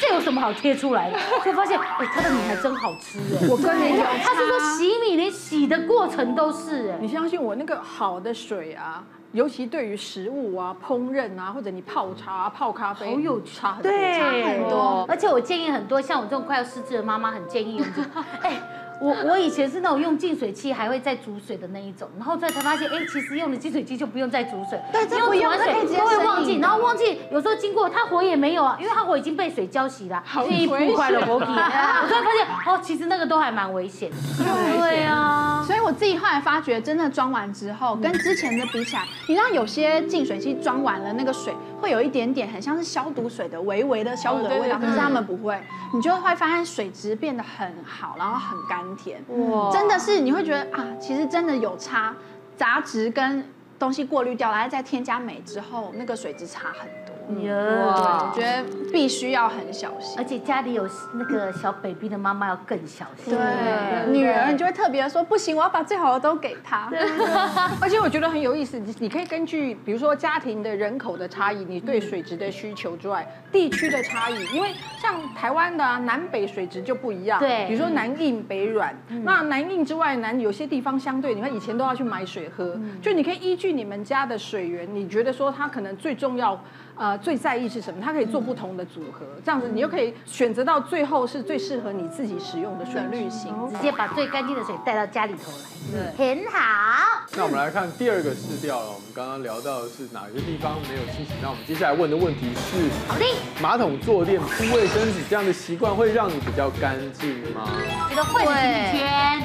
[0.00, 1.18] 这有什么好贴出来的？
[1.44, 3.48] 就发现哎，他的米还真好吃哎。
[3.50, 9.02] 我跟你讲，他是说洗米连洗的过程都是哎，你相信我那个好的水啊。
[9.36, 15.04] 尤其对于食物啊、烹饪啊，或者你泡茶、泡咖啡，好有差很多，对，差很多。
[15.08, 17.84] 而且我建议很多像我这种快要失智的妈妈，很建议。
[18.40, 18.58] 哎。
[18.98, 31.44] 我我以前是那种用净水器还会再煮水的那一种，然后最后才发现，哎，其实用了净水器就不用再煮水，对，这不用水都会忘记，然后忘记有时候经过它火也没有啊，因为它火已经被水浇熄了，所以破坏了火体。
[31.44, 34.16] 我突然发现，哦，其实那个都还蛮危险的。
[34.80, 45.60] 对啊，所以我自己后来发觉，真的装完之后，跟之前的比起来，你知道有些净水器装完了那个水会有一点点很像是消毒水的微微的消毒的味道，可是他们不会，
[45.92, 48.86] 你就会发现水质变得很好，然后很甘。
[48.96, 52.14] 甜哇，真的是你会觉得啊，其实真的有差，
[52.56, 53.44] 杂质跟
[53.78, 57.05] 东西过滤掉然后，再添加镁之后，那个水质差很多。
[57.05, 63.34] 哇，我觉得必须要很小心，而且家里有那个小 baby 的妈妈要更小心。
[63.34, 66.88] 对，女儿你就会特别的说，不行，我要把最好的都给她。
[67.82, 77.40] 而且我觉得很有意思，你你可以根据比如说家庭的人口的差异，你对水质的需求之外，地区的差异，因为像台湾的南北水质就不一样。
[77.40, 86.58] 对，比如说南硬北软，那南硬之外，南有些地方相对，你看以前都要去买水喝，就你可以依据你们家的水源，你觉得说它可能最重要。
[86.96, 88.00] 呃，最在意是什么？
[88.02, 95.52] 它可以做不同的组合，这样子你就可以选择到最后是最适合你自己使用的水滤型，直接把最干净的水带到家里头
[95.94, 97.22] 来，对，很好。
[97.36, 98.86] 那我们来看第二个试调了。
[98.86, 101.32] 我们刚刚聊到的是哪些地方没有清洗？
[101.42, 103.24] 那我们接下来问的问题是：好的，
[103.60, 107.68] 马桶坐垫铺卫生纸这样的习惯会让你比较干净吗？
[108.08, 108.52] 觉得会的
[108.90, 109.42] 请举圈，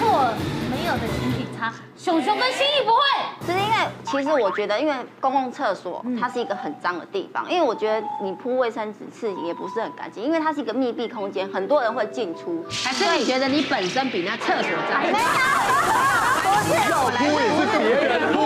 [0.00, 0.32] 或
[0.70, 1.72] 没有的请举叉。
[1.96, 3.00] 熊熊跟心意不会，
[3.46, 3.74] 只是因为
[4.04, 12.64] 其实我觉得，因为公共厕所它是一个很脏的地方，因为我觉得你铺卫生纸是也不是很干净，因为它是一个密闭空间，很多人会进出。
[12.70, 15.02] 还是你觉得你本身比那厕所脏？
[15.02, 15.14] 没有，
[16.44, 18.38] 不是，我铺也是别人铺。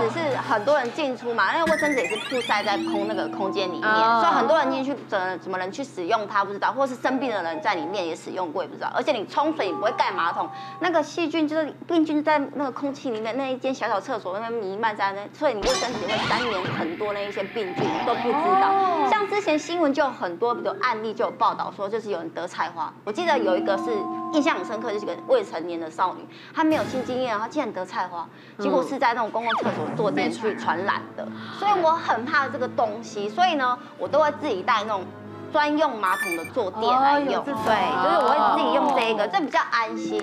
[0.00, 3.82] 只是很多人进出嘛，那个卫生纸也是曝晒在空那个空间里面，
[4.20, 8.90] 所以很多人进去怎么怎么人去使用它不知道，或是生病的人在里面也使用过也不知道。
[8.94, 10.48] 而且你冲水你不会盖马桶，
[10.80, 19.08] 那个细菌就是病菌在那个空气里面，那一间小小厕所那边弥漫在那，所以你卫生纸会沾黏很多那一些病菌都不知道。
[19.10, 23.84] 像之前新闻就有很多比如案例就有报道说，就是有人得菜花，我记得有一个是
[24.32, 28.26] 印象很深刻，就是个未成年的少女，她没有性经验，她竟然得菜花，
[28.58, 29.84] 结果是在那种公共厕所。
[29.96, 31.02] 坐垫去传染。
[31.16, 31.26] 的，
[31.58, 35.04] 所以我很怕这个东西，所以呢，我都会自己带那种
[35.52, 40.22] 专用马桶的坐垫来用，对，就是我会自己用这个，这比较安心，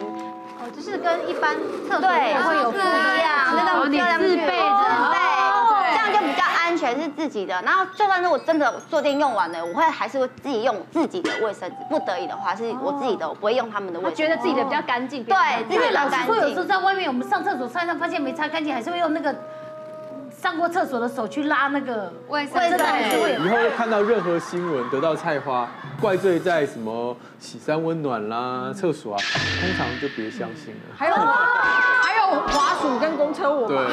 [0.60, 1.56] 哦，就是跟一般
[1.88, 2.82] 厕所会有不一
[3.22, 5.12] 样，那个自备的，对，这样
[6.80, 7.62] 全，是自己的。
[7.62, 14.24] 然后就算是我真的坐垫用完了，我会还是会自己用自己的卫生纸，不得已的话是我自己的，我不会用他们的卫生纸。
[14.24, 15.36] 觉得自己的比较干净，对，
[15.70, 16.34] 自己的干净。
[16.34, 19.36] 会有时候在外面我们上厕所擦一擦，发现没擦干净，还是会用那个。
[20.42, 22.78] 上过厕所的手去拉那个卫生纸，
[23.44, 25.68] 以后会看到任何新闻得到菜花，
[26.00, 29.20] 怪罪在什么洗三温暖啦、厕所啊，
[29.60, 30.96] 通常就别相信了。
[30.96, 33.68] 还有还有滑鼠跟公车我。
[33.68, 33.76] 对，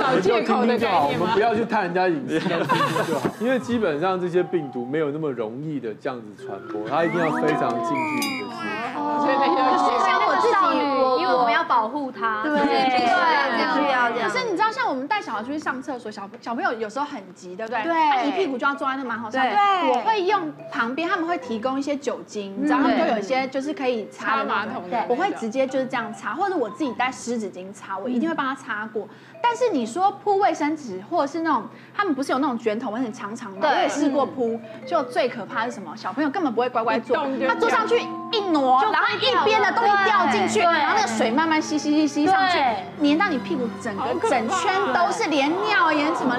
[0.00, 3.28] 找借口的概念，我们不要去探人家隐私，就好。
[3.40, 8.54] 因为基本上这些病毒没有那么容易的这样子传播，它一定要非常近距离的接
[8.92, 9.00] 触。
[9.18, 14.30] 所以像我自己，因为我们要保护它，对对，需要这样。
[14.30, 14.82] 可是你知道像。
[14.92, 17.82] 我们带小孩出去上厕所，小小朋友有时候很急，对不对？
[17.82, 19.42] 对，他一屁股就要坐在那马桶上。
[19.42, 25.02] 对，我会用旁边，他们会提供一些酒精，然后就有一些就是可以擦马桶的。
[25.08, 29.08] 我会直接就是这样擦，或者我自己带湿纸巾擦，我一定会帮他擦过。
[29.42, 34.58] 但是你说铺卫生纸，或者是那种他们不是有那种卷筒，很长长的，我也试过铺。
[34.86, 35.92] 就最可怕是什么？
[35.96, 37.16] 小朋友根本不会乖乖坐，
[37.48, 38.00] 他坐上去
[38.32, 42.58] 一挪，然后一边的东西掉进去，然后那个水慢慢吸吸吸吸上去，
[43.02, 44.72] 粘到你屁股整个整圈。
[44.94, 46.36] 都是连尿盐什么，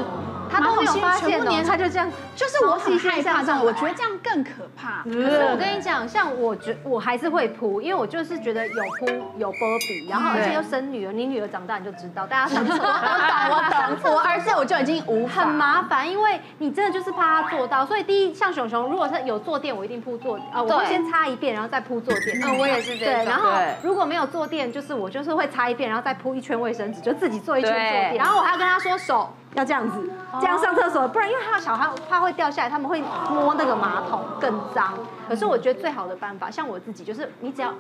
[0.53, 5.03] 他都没有发现哦，他就这样， 就是我很害怕这样，我觉得这样更可怕。
[5.03, 9.05] 可是我跟你讲，像我觉我还是会铺，因为我就是觉得有铺
[9.37, 22.39] 有波比，然后而且又生女儿，你女儿长大你就知道，大家上厕所，我懂我懂，我儿子我就已经无很麻烦，因为你真的就是怕他做到，所以第一像熊熊，如果是有坐垫，我一定铺坐啊，我会先擦一遍，然后再铺坐垫。
[22.43, 23.23] 嗯，我也是这样。
[23.23, 29.33] 对，然后如果没有坐垫，就是我就是会擦一遍，然后再铺一圈卫生纸，就自己做一圈坐垫，然后我还要跟他说手。
[29.55, 34.93] 要这样子，这样上厕所，不然因为他的小孩怕会掉下来，他们会摸那个马桶更脏。
[35.27, 37.73] 可是我觉得最好的办法，像我自己，就是你只要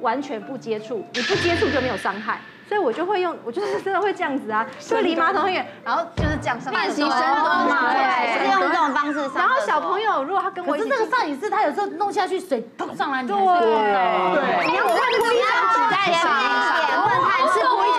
[0.00, 2.40] 完全不接触，你不接触就没有伤害。
[2.68, 6.72] 所以我就会用，我就是真的会这样子啊，就离马桶很远，然后就是这样上。
[6.72, 7.18] 练习深蹲
[7.66, 9.34] 嘛，对，是用这种方式上。
[9.34, 16.46] 然后小朋友如果他跟我，可是这个上椅是他有时候弄下去水喷上来，对，对，你要看这个卫生纸在上面，
[17.02, 17.90] 不能太是不你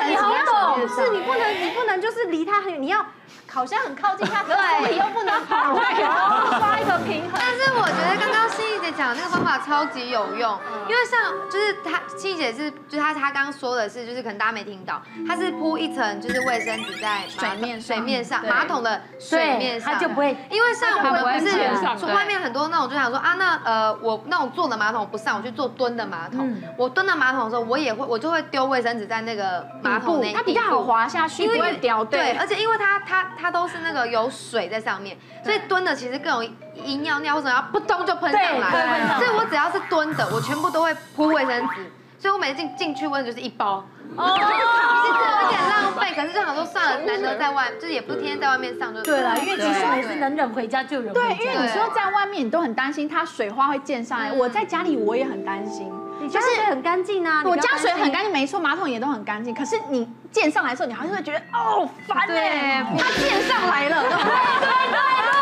[0.88, 3.06] 就，是你不能，你不能就是离他很远，你要。
[3.54, 7.32] 好像很靠近他，对，你又不能跑， 然后抓一个平衡。
[7.34, 32.06] 但是我觉得刚刚心怡姐讲的那个方法超级有用，因为像就是她心怡姐是，就是她她刚刚说的是，就是可能大家没听到，她是铺一层就是卫生纸在水面水面上，马桶的水面上，它就不会，因为像我们不是外面很多那种就想说啊，那呃我那种坐的马桶不上，我去坐蹲的马桶，我蹲的马桶的时候，我也会我就会丢卫生纸在那个马桶内，它比较好滑下去，不会掉。
[32.06, 33.28] 对，而且因为它它。
[33.42, 39.18] 它都是那个有水在上面，所以蹲的其实更容易一尿尿或者要扑通就喷上来。
[39.18, 41.92] 所以我只要是蹲的，我全部都会铺卫生纸。
[42.20, 43.84] 所以我每次进进去问就是一包，
[44.16, 49.36] 哦，其实有点浪费，可是就想说算了，难得在外，就是也不是天天在外面上就对了。
[49.40, 51.12] 因为其实每次能忍回家就忍。
[51.12, 55.92] 对，因为你说在外面你都很担心它水花会溅上来，我在家里我也很担心。
[56.30, 59.54] 就是很干净啊，我家水很干净，没错，马桶也都很干净。
[59.54, 64.98] 可是你溅上来的时候，你还是会觉得哦烦哎，它溅上来了，对对对
[65.32, 65.42] 对。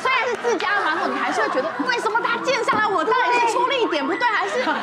[0.00, 2.86] 虽然是自家的马桶，你还是会觉得为什么它溅上来？
[2.86, 4.74] 我到底是出力点不对，还是画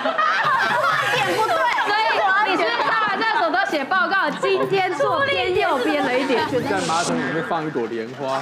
[1.14, 1.56] 点不对？
[1.86, 4.30] 所以你是不是擦完厕所都写报告？
[4.42, 8.42] 今天坐偏右边了一点，在马桶里面放一朵莲花。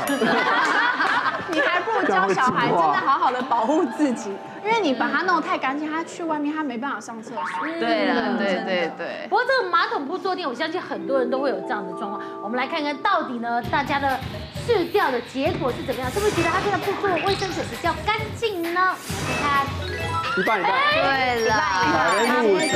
[1.52, 4.32] 你还不如教小孩真的好好的保护自己，
[4.66, 7.44] 因为你把它弄得太干净，他去外面他没办法上厕所。
[7.80, 9.28] 对了，对对对。
[9.30, 12.20] 不过这个马桶不坐垫，我相信很多人都会有这样的状况。
[12.42, 14.20] 我们来看看到底呢，大家的
[14.66, 16.10] 试掉的结果是怎么样？
[16.10, 18.82] 是不是觉得他这个铺做卫生纸比较干净呢？
[18.82, 20.03] 来看看。
[20.36, 21.56] 一半一半，对了，
[21.94, 22.70] 百分之五十一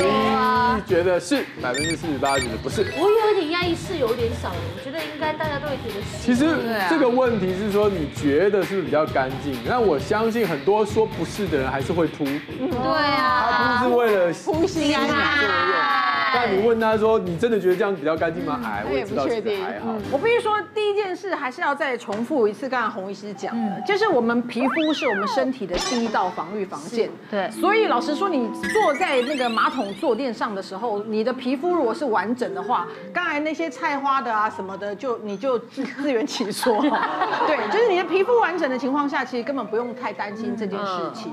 [0.86, 2.86] 觉得是，百分之四十八觉得不是。
[2.96, 6.22] 我有一点压抑，是有点少，我觉得应该大家都会觉得是。
[6.22, 6.46] 其实
[6.88, 9.58] 这个问题是说，你觉得是不是比较干净？
[9.66, 12.24] 那我相信很多说不是的人还是会秃。
[12.24, 16.16] 对啊，他不是为了呼吸啊。
[16.34, 19.64] 但你问他说：“你真的觉得这样比较干净吗？”哎，我也不确定。
[19.64, 19.94] 还好。
[20.12, 27.10] 我必须说，第一件事还是要再重复一次，刚才洪医师讲的，就是我们皮肤是我们身体的第一道防御防线。
[27.30, 27.50] 对。
[27.50, 36.80] 所以老实说，你坐在那个马桶坐垫上的时候，你的皮肤如果是完整的话，刚才那些菜花的啊什么的，就你就自自圆其说。
[37.46, 41.32] 对，就是你的皮肤完整的情况下，其实根本不用太担心这件事情。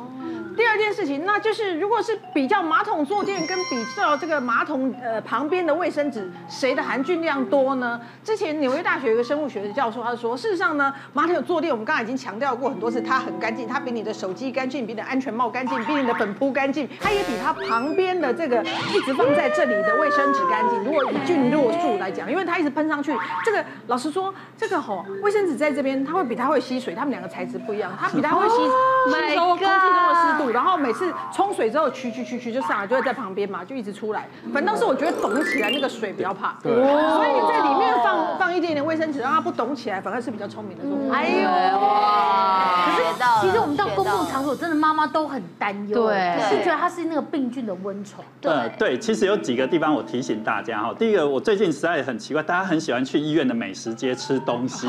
[0.55, 7.99] 第二件事情，那就是如果是比较马桶坐垫跟比较这个马桶呃旁边的卫生纸，谁的含菌量多呢？
[8.23, 20.83] 之前纽约大学有个生物学的教授，他说，事实上呢，马桶坐垫我们刚才已经强调过很多次，它很干净，它比你的手机干净，比你的安全帽干净，比你的粉扑干净，它也比它旁边的这个一直放在这里的卫生纸干净。
[20.83, 23.13] 如果以菌落数来讲，因为它一直喷上去，
[23.43, 30.44] 这个老实说，这个吼卫生纸在这边，它会比它会吸水，它们两个材质不一样，它比它会吸吸收空气中的湿度。
[30.49, 34.27] 然后每次冲水之后，去去去去就上来，就会在旁边嘛，就一直出来。
[34.53, 41.15] 反倒是我觉得懂起来那个水比较怕，对，所以在里面放放一点点卫生纸，让它不懂起来，反而是比较聪明的做法。
[41.15, 42.85] 哎呦，哇！
[42.85, 43.04] 可是
[43.41, 48.23] 其实我们到公共场所，真的妈妈都很担忧，对，是觉得它是那个病菌的温床。
[48.39, 50.93] 对对，其实有几个地方我提醒大家哈。
[50.97, 54.87] 第一个，我最近实在很奇怪，大家很喜欢去医院的美食街吃东西，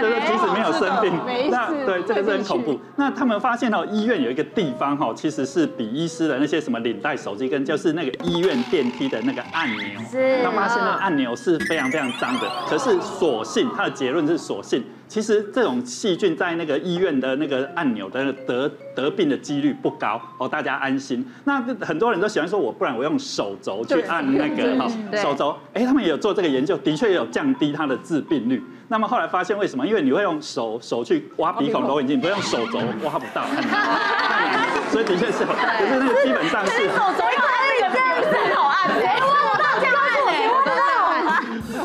[0.00, 1.12] 就是即使没有生病，
[1.50, 2.80] 那对这个是很恐怖。
[2.96, 4.96] 那他们发现哦，医院有一个地方。
[4.96, 12.48] 哈，其实是比医师的那些什么领带手机跟就是那个医院电梯的那个按钮，是他发现那个按钮是非常非常脏的。
[12.66, 21.24] 可是所幸他的结论是所幸，其实这种细菌在那个医院的那个按钮的得得病的几率不高哦，大家安心。
[21.44, 28.62] 那很多人都喜欢说我不然我用手肘去按那个哈手肘，哎，他们也有做这个研究，的确也有降低它的致病率。
[28.88, 29.86] 那么后来发现为什么？
[29.86, 33.44] 因为你会用手手去挖鼻孔揉眼睛，不用手肘挖不到。
[34.90, 36.88] 所以的确是，可是那个基本上是。
[36.88, 39.02] 手肘要按那个这样子好按，谁挖得到这样按？
[39.02, 39.65] 谁挖得到？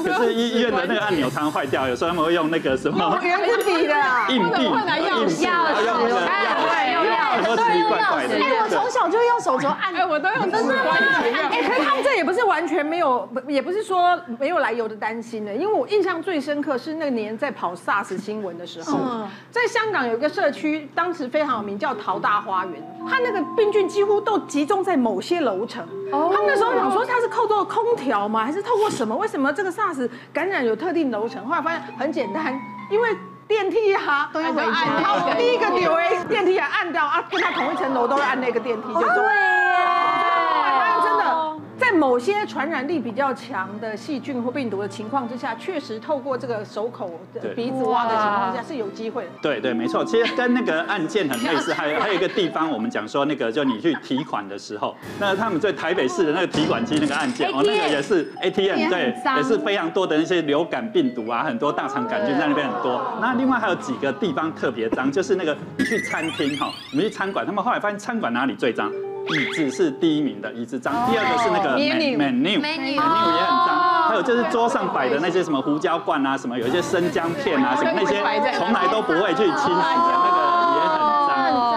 [0.04, 3.94] 可是医医院的那个按钮常常坏掉，有时候他们会用那个什么圆珠笔的。
[4.30, 5.44] 硬币，会拿钥匙，
[5.86, 6.22] 用那个
[7.44, 8.36] 钥匙，奇奇怪怪的。
[8.36, 11.32] 哎，我从小就用手肘按，哎，我都用指关节。
[11.32, 19.00] 哎，可是他们这也不是完全没有，也不是说没有来由的担心的，因为我印象最深刻是那年在跑 SARS 新闻的时候，
[19.50, 25.86] 在香港有一个社区，当时非常有名，叫淘大花园，它那个病菌几乎都集中在某些楼层。
[26.12, 28.44] 他们那时候想说它是靠做空调吗？
[28.46, 29.16] 还是透过什么？
[29.16, 31.46] 为什么这个 SARS 感染有特定楼层？
[31.46, 32.54] 后来发现很简单，
[32.90, 33.10] 因为
[33.52, 39.51] 电梯哈都要按，然后第一个点为电梯也按掉啊，跟他同一层楼都是按那个电梯，就对。
[41.82, 47.20] 在某些传染力比较强的细菌或病毒的情况之下，确实透过这个手口、
[47.56, 49.30] 鼻子挖的情况下是有机会的。
[49.42, 51.74] 对对，没错，其实跟那个案件很类似。
[51.82, 63.02] 还有还有一个地方，我们讲说那个，就你去提款的时候，那他们在台北市的那个提款机那个案件，哦，那个也是 ATM，对，也是非常多的那些流感病毒啊，很多大肠杆菌在那边很多。
[63.20, 68.92] 那另外还有几个地方特别脏，就是那个你去餐厅哈，我们去餐馆，他们后来发现餐馆哪里最脏？
[69.30, 70.94] 椅子是第一名的，椅子脏。
[71.10, 74.10] 第二个是那个 menu，menu，menu 也很脏。
[74.10, 78.22] 还有就是桌上摆的那些什么胡椒罐啊，什么有一些生姜片啊，什么那些
[78.58, 80.40] 从来都不会去清洗的那个
[80.76, 81.32] 也很脏。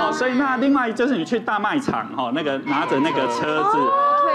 [0.09, 3.79] 哦，所以那另外就是你去大卖场哈，那个拿着那个车子。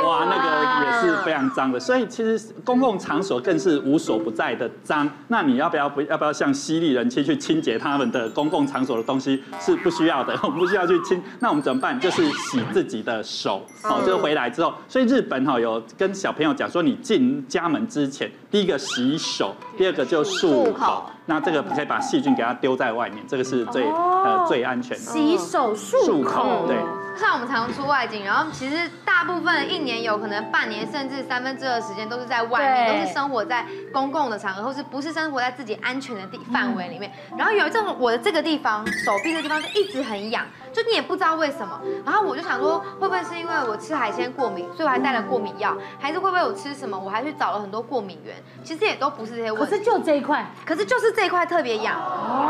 [0.10, 5.08] 哇，那个也是非常脏的，所以其实公共场所更是无所不在的脏。
[5.28, 9.44] 那你要不要不要不要像犀利人去去清洁他们的公共场所的东西？
[9.60, 11.22] 是不需要的， 我们不需要去清。
[11.40, 12.00] 那我们怎么办？
[12.00, 14.74] 就是洗自己的手，哦，就是回来之后。
[14.88, 21.06] 所以日本哈有跟小朋友讲说，你进家门之前，第一个洗手，第二个就漱口。
[21.30, 25.04] 那这个可以把细菌给它丢在外面，这个是最呃最安全的。
[25.04, 26.76] 洗手漱口，对。
[27.16, 37.12] 像我们常常出外景，然后其实大部分一年有可能半年甚至三分之二的时间都是在外面，都是生活在公共的场合，或是不是生活在自己安全的地范围里面。
[37.38, 41.80] 然后有一阵我的这个地方手臂的地方就一直很痒，就你也不知道为什么。
[42.06, 45.76] 然后我就想说，会不会是因为我吃海鲜过敏，所以我还带了过敏药？
[46.00, 46.98] 还是会不会我吃什么？
[46.98, 49.70] 我还去找了很多过敏源，其实也都不是这些问题。
[49.70, 52.00] 可是就这一块，可是就是这一块特别痒。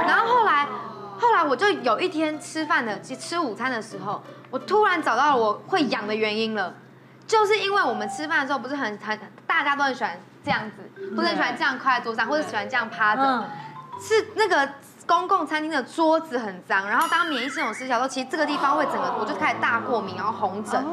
[0.07, 0.67] 然后后来。
[1.21, 6.73] 后来我就有一天吃饭的，吃午餐的时候，我突然找到了我会痒的原因了，
[7.27, 13.21] 就是因为我们吃饭的时候不是很很大家都很喜欢这样子，不是很喜欢这样靠在桌上，或者喜欢这样趴着，
[13.99, 14.69] 是那个
[15.09, 20.85] 公共餐厅的桌子很脏，然后当免疫系统失调的时候，其实这个地方会整个我就开始大过敏，然后红疹，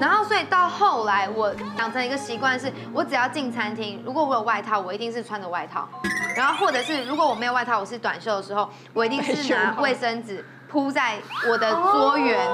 [0.00, 5.88] 然后所以到后来我养成一个习惯是，我只要进餐厅，如果我有外套，我一定是穿着外套。
[6.34, 12.44] 然后或者是如果我没有外套，我是短袖的时候，我一定是 拿卫生纸铺在我的桌缘，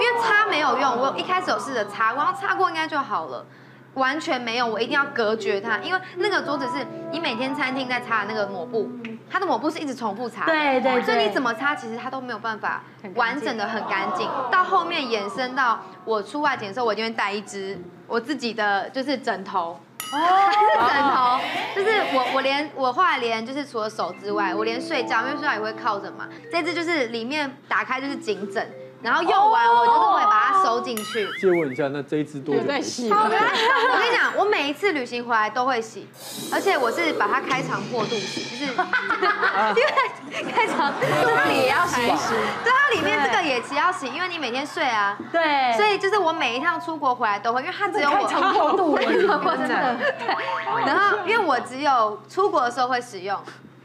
[0.00, 0.96] 因为擦没有用。
[0.96, 3.44] 我一开始有试着擦，然后擦过应该就好了，
[3.92, 8.90] 完全没有，我一定要隔绝它，因为那个桌子是你每天餐厅在擦的那个抹布，
[9.34, 12.84] 它的抹布是一直重复擦，对对，所以你怎么擦，其实它都没有办法
[13.16, 14.28] 完整的很干净。
[14.48, 17.76] 到后面延伸到我出外景的时候，我一定会带一支
[18.06, 19.76] 我自己的就是枕头。
[20.12, 20.18] 哦，
[20.78, 21.40] 枕头，
[21.74, 26.28] 就是我，我连我后来连就是除了手之外，我连睡觉，因为睡觉也会靠着嘛。
[26.52, 28.64] 这支就是里面打开就是颈枕。
[29.04, 31.28] 然后用完我就是会把它收进去。
[31.38, 33.10] 借问一下，那这一支多久在洗？
[33.12, 36.08] 我跟你讲，我每一次旅行回来都会洗，
[36.50, 41.04] 而且我是把它开肠破肚洗，就是 因为开肠肚
[41.50, 42.00] 里也要洗。
[42.00, 45.18] 对，它里面这个也其实要洗，因为你每天睡啊。
[45.30, 45.76] 对。
[45.76, 48.96] 所以就是我每一趟出国回来都会，因为它只有我开肠破肚。
[48.96, 49.96] 真的。
[50.18, 50.86] 对。
[50.86, 53.38] 然后因为我只有出国的时候会使用。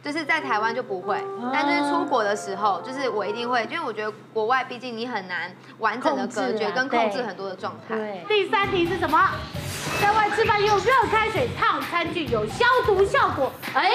[0.04, 1.22] 就是在台湾就不会，
[1.52, 7.96] 但就是出国的时候，就是我一定会，因为我觉得国外毕竟你很难完整的隔绝跟控制很多的状态。
[7.96, 8.24] 对。
[8.28, 9.30] 第三题是什么？
[10.02, 13.52] 在外吃饭用热开水烫餐具有消毒效果。
[13.74, 13.92] 哎，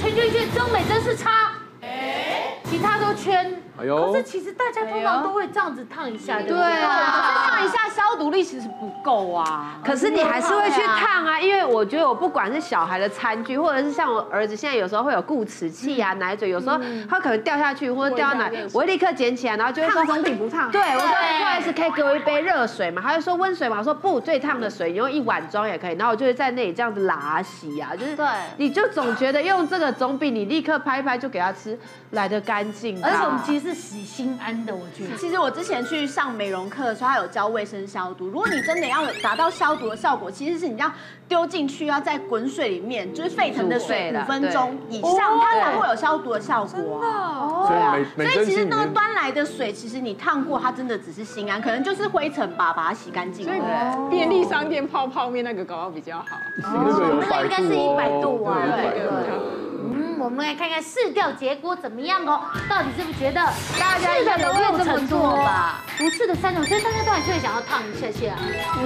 [0.00, 1.52] 圈圈圈，中美真是差。
[1.80, 3.62] 哎，其他都圈。
[3.78, 4.12] 哎呦！
[4.12, 9.76] 可是其实大家通常都会这样子烫一下，对啊，烫一下消毒力其实不够啊。
[9.84, 20.70] 可是你还是会去烫啊，因为我觉得我不管是小孩的餐具，或者是像我儿子现在有时候会有固齿器啊、奶嘴，有时候他可能掉下去或者掉到哪，我会立刻捡起来，然后就会说总比不烫。
[20.70, 23.02] 对，我说不好意思，可以给我一杯热水嘛？
[23.02, 23.76] 他就说温水嘛？
[23.78, 25.96] 我说不，最烫的水，你用一碗装也可以。
[25.96, 31.78] 然后我就会在那里这样子拉洗啊，就是对，你就总觉得用这个总比你立刻拍一拍就给他吃
[32.12, 33.02] 来的干净。
[33.04, 35.16] 而且我们其实是洗心安的，我觉得。
[35.16, 38.26] 其实我之前去上美容课的时候，他有教卫生消毒。
[38.26, 40.90] 如果你真的要达到消毒的效果，其实是你要
[41.28, 46.72] 丢进去，要在滚水里面，就是沸腾的水五分钟以上，它才会有消毒的效果。
[46.72, 47.66] 真的哦，
[48.14, 53.44] 所以所以其实那个端来的水，其实你烫过，它真的只是心安，可能就是灰尘吧，把它洗干净。
[53.44, 53.60] 所以
[54.08, 58.58] 便利商店泡泡面那个搞到比较好，那个有那个应该是一百度啊。
[58.76, 59.56] 对。
[60.16, 62.40] 嗯，我们来看看试掉结果怎么样哦？
[62.68, 63.40] 到底是不是觉得
[63.78, 65.82] 大家的六成多吧？
[65.98, 68.34] 不是的三种，所以大家都还是会想要烫一下下，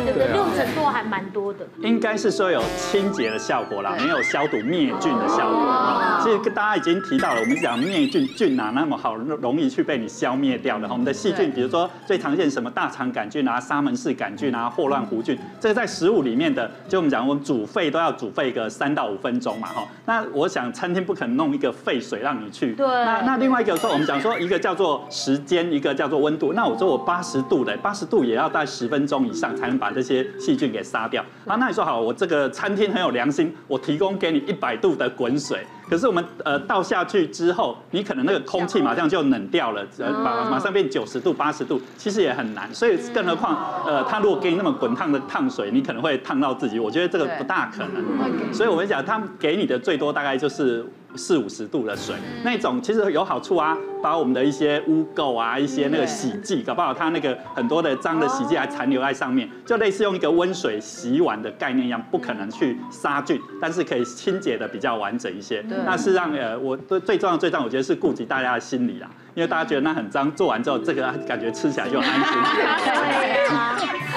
[0.04, 0.28] 对不对？
[0.32, 1.66] 六成多还蛮多的。
[1.78, 6.20] 应该是说有清洁的效果啦，没有消毒灭菌的效果。
[6.22, 10.88] 其实跟大家已经提到了，我们讲灭菌菌哪那么好容易去被你消灭掉的？
[10.88, 19.86] 我们的细菌，比如说最常见什么大肠杆菌啊、沙门氏杆菌啊、霍乱弧菌，这个在食物里面的，就我们讲我们煮沸都要煮沸个三到五分钟嘛，哈。
[20.04, 22.72] 那我想餐厅不可能弄一个沸水让你去。
[22.72, 22.86] 对。
[22.86, 26.54] 那那另外一个说，我们讲说一个叫做时间，一个叫做温度。
[26.54, 31.22] 那我说我八十度的，八十度也要在十分钟以上才能把这些细菌给杀掉。
[31.46, 35.58] 啊，那你说好，我这个餐厅很有良心，我提供给你一百度的滚水。
[35.90, 42.72] 可是我们呃倒下去之后，你可能那个空气马上就冷掉了，呃，马马上变九十度、八十度，其实也很难。
[42.72, 46.78] 所以更何况，呃，他如果给你那么滚烫的烫水，你可能会烫到自己。
[46.78, 48.54] 我觉得这个不大可能。
[48.54, 50.86] 所以我们讲，他给你的最多大概就是。
[51.16, 52.14] 四五十度的水，
[52.44, 65.60] 那种其实有好处啊，把我们的一些污垢啊，一些那个洗剂，搞不好它那个很多的脏的洗剂还残留在上面，就类似用一个温水洗碗的概念一样，不可能去杀菌，但是可以清洁的比较完整一些。
[65.84, 69.10] 那是让呃，我最最重要最重要，我觉得是顾及大家的心理啦。
[69.40, 72.14] 因为大家觉得那很脏，做完之后这个感觉吃起来就安心。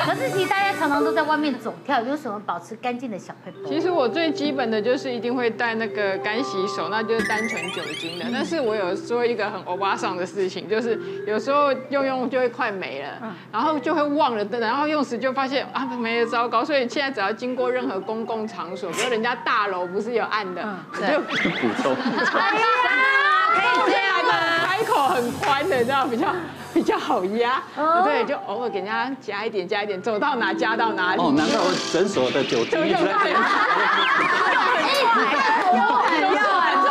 [0.05, 3.69] 可是其实大家常常都在外面走跳，有什么保持干净的小撇步？
[3.69, 8.25] 其实我最基本的就是一定会带那个干洗手，那就是单纯酒精的。
[8.33, 16.65] 但是我有说一个很欧巴桑的事情，就是有时候用用就会快没了，然后就会忘了，然后用时就发现啊没了，糟糕。
[16.65, 20.61] 所以现在只要经过任何公共场所，比如人家大楼不是有按的，
[20.91, 21.33] 我就补
[21.81, 21.95] 充。
[22.37, 22.65] 哎呀，
[23.53, 24.33] 可以这样吗。
[24.65, 26.27] 开口很宽的，这样比较
[26.73, 27.61] 比较好压，
[28.03, 31.21] 对，就偶尔给人家加一点加一点，走到哪加到哪里。
[31.21, 33.35] 哦，难怪我诊所的酒精一直在变。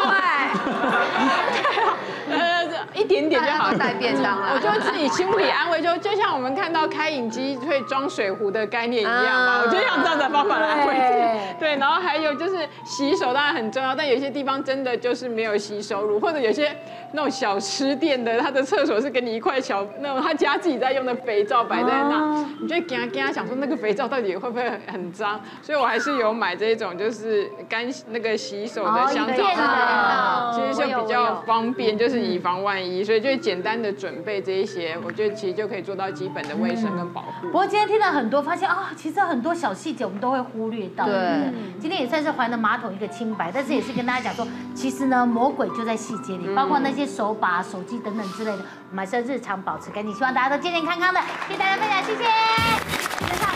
[2.95, 4.55] 一点点就好，带便当了。
[4.55, 11.55] 我就自己心里安慰，就就像我们看到开饮机会装水壶的概念一样嘛，我就用这样的方法来安慰自己。
[11.59, 16.77] 对，然后还有就是洗手当然很重要，但有些地方真的就是没有洗手乳，或者有些
[17.13, 25.41] 那种小吃店的，他的厕所是给你一块小那种他家自己在用的肥皂摆在那，你就跟他跟他想说那个肥皂到底会不会很脏？
[25.63, 32.82] 所以我还是有买这种就是干那个洗手的香皂，其实就比较方便，就是以防万一。
[33.05, 37.47] 所以就简单的准备这一些，我觉得其实就可以做到基本的卫生跟保护。
[37.47, 41.05] 不过今天听了很多，发现啊，其实很多小细节我们都会忽略到。
[41.07, 50.15] 对，今天也算是还了马桶一个清白，但是也是跟大家讲说，其实呢，魔鬼就在细节里，包括那些手把、手机等等之类的，我们还是要日常保持干净。
[50.15, 53.52] 希望大家都健健康康的，谢谢大家分享，谢谢。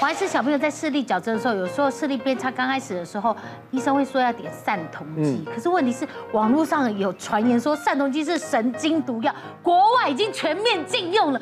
[0.00, 3.36] 我还是小朋友在视力矫正的时候，有时候视力变差，刚开始的时候，
[3.70, 5.46] 医生会说要点散瞳剂。
[5.54, 11.40] 可是问题是，网络上有传言说散瞳剂是神经毒药，国外已经全面禁用了。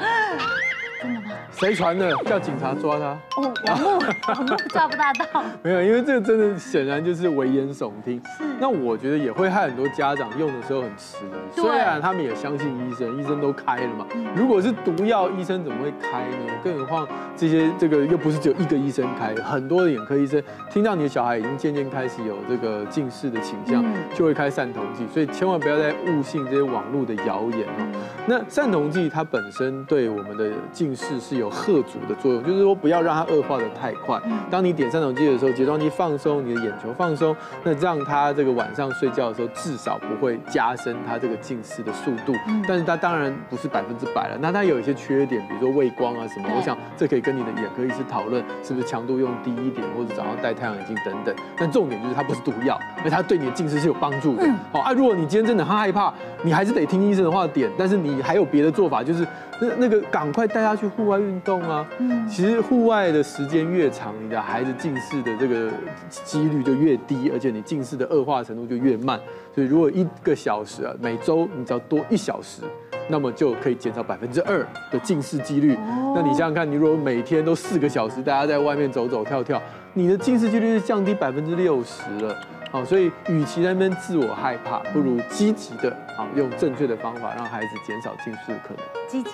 [1.01, 1.27] 真的吗？
[1.53, 2.15] 谁传的？
[2.25, 3.05] 叫警察抓他。
[3.37, 5.45] 哦，网络网络抓不大到。
[5.63, 8.21] 没有，因为这个真的显然就是危言耸听。
[8.37, 8.45] 是。
[8.61, 11.61] 那我觉得也会害很多家长用的时候很迟疑。
[11.61, 14.07] 虽然他们也相信医生，医生都开了嘛。
[14.35, 16.53] 如果是毒药，医生怎么会开呢？
[16.63, 23.85] 更何况这些这个又不是只有一个医生开，很多的眼科医生听到你的小孩已经渐渐开始有这个近视的倾向，
[24.15, 25.07] 就会开散瞳剂。
[25.13, 27.87] 所以千万不要再误信这些网络的谣言哦。
[28.27, 34.19] 那散瞳剂它本身对我们的近近视是有吓阻的作用，就是说不要让它恶化的太快。
[34.51, 42.33] 当你点散瞳剂的时候，睫状肌放松，你的眼球放松，那让它这个晚上睡觉的时候至少不会加深它这个近视的速度。
[42.67, 46.49] 但是它当然不是百分之百了，那它有一些缺点，比如说畏光啊什么。
[46.57, 51.35] 我想这可以跟你的眼科医师讨论，是不是强度用低一点，或者早上戴太阳眼镜等等。
[51.59, 54.49] 但重点就是它不是毒药，而它对你的近视是有帮助的。
[54.73, 56.11] 好啊，如果你今天真的很害怕，
[56.43, 59.27] 你还是得听医生的话点，但是你还有别的做法，就是
[59.61, 61.87] 那那个赶快带他去户外运动啊！
[61.99, 65.71] 嗯其实户外的时间越长，你的孩子近视的这个
[66.09, 69.19] 几率就越低，而且你近视的恶化程度就越慢。
[69.55, 72.63] 所以如果一个小时啊，每周你只要多一小时，
[73.09, 75.77] 那么就可以减少百分之二的近视几率。
[76.15, 79.61] 那你想想看，你如果每天都四个小时，大家在外面走走跳跳，
[79.95, 82.37] 你的近视几率是降低百分之六十了。
[82.71, 88.83] 好，所以与其在那边自我害怕，不如积极的啊，用正确的方法让孩子减少近视的可能。
[89.09, 89.31] 积极，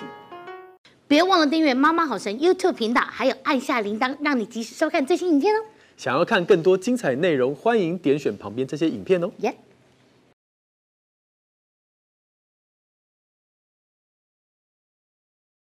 [1.05, 5.59] 别忘了订阅妈妈好神 YouTube 频道，还有按下铃铛，让你及时收看最新影片哦。
[5.97, 9.29] 想要看更多精彩内容，欢迎点选旁边这些影片哦。
[9.39, 9.53] 耶。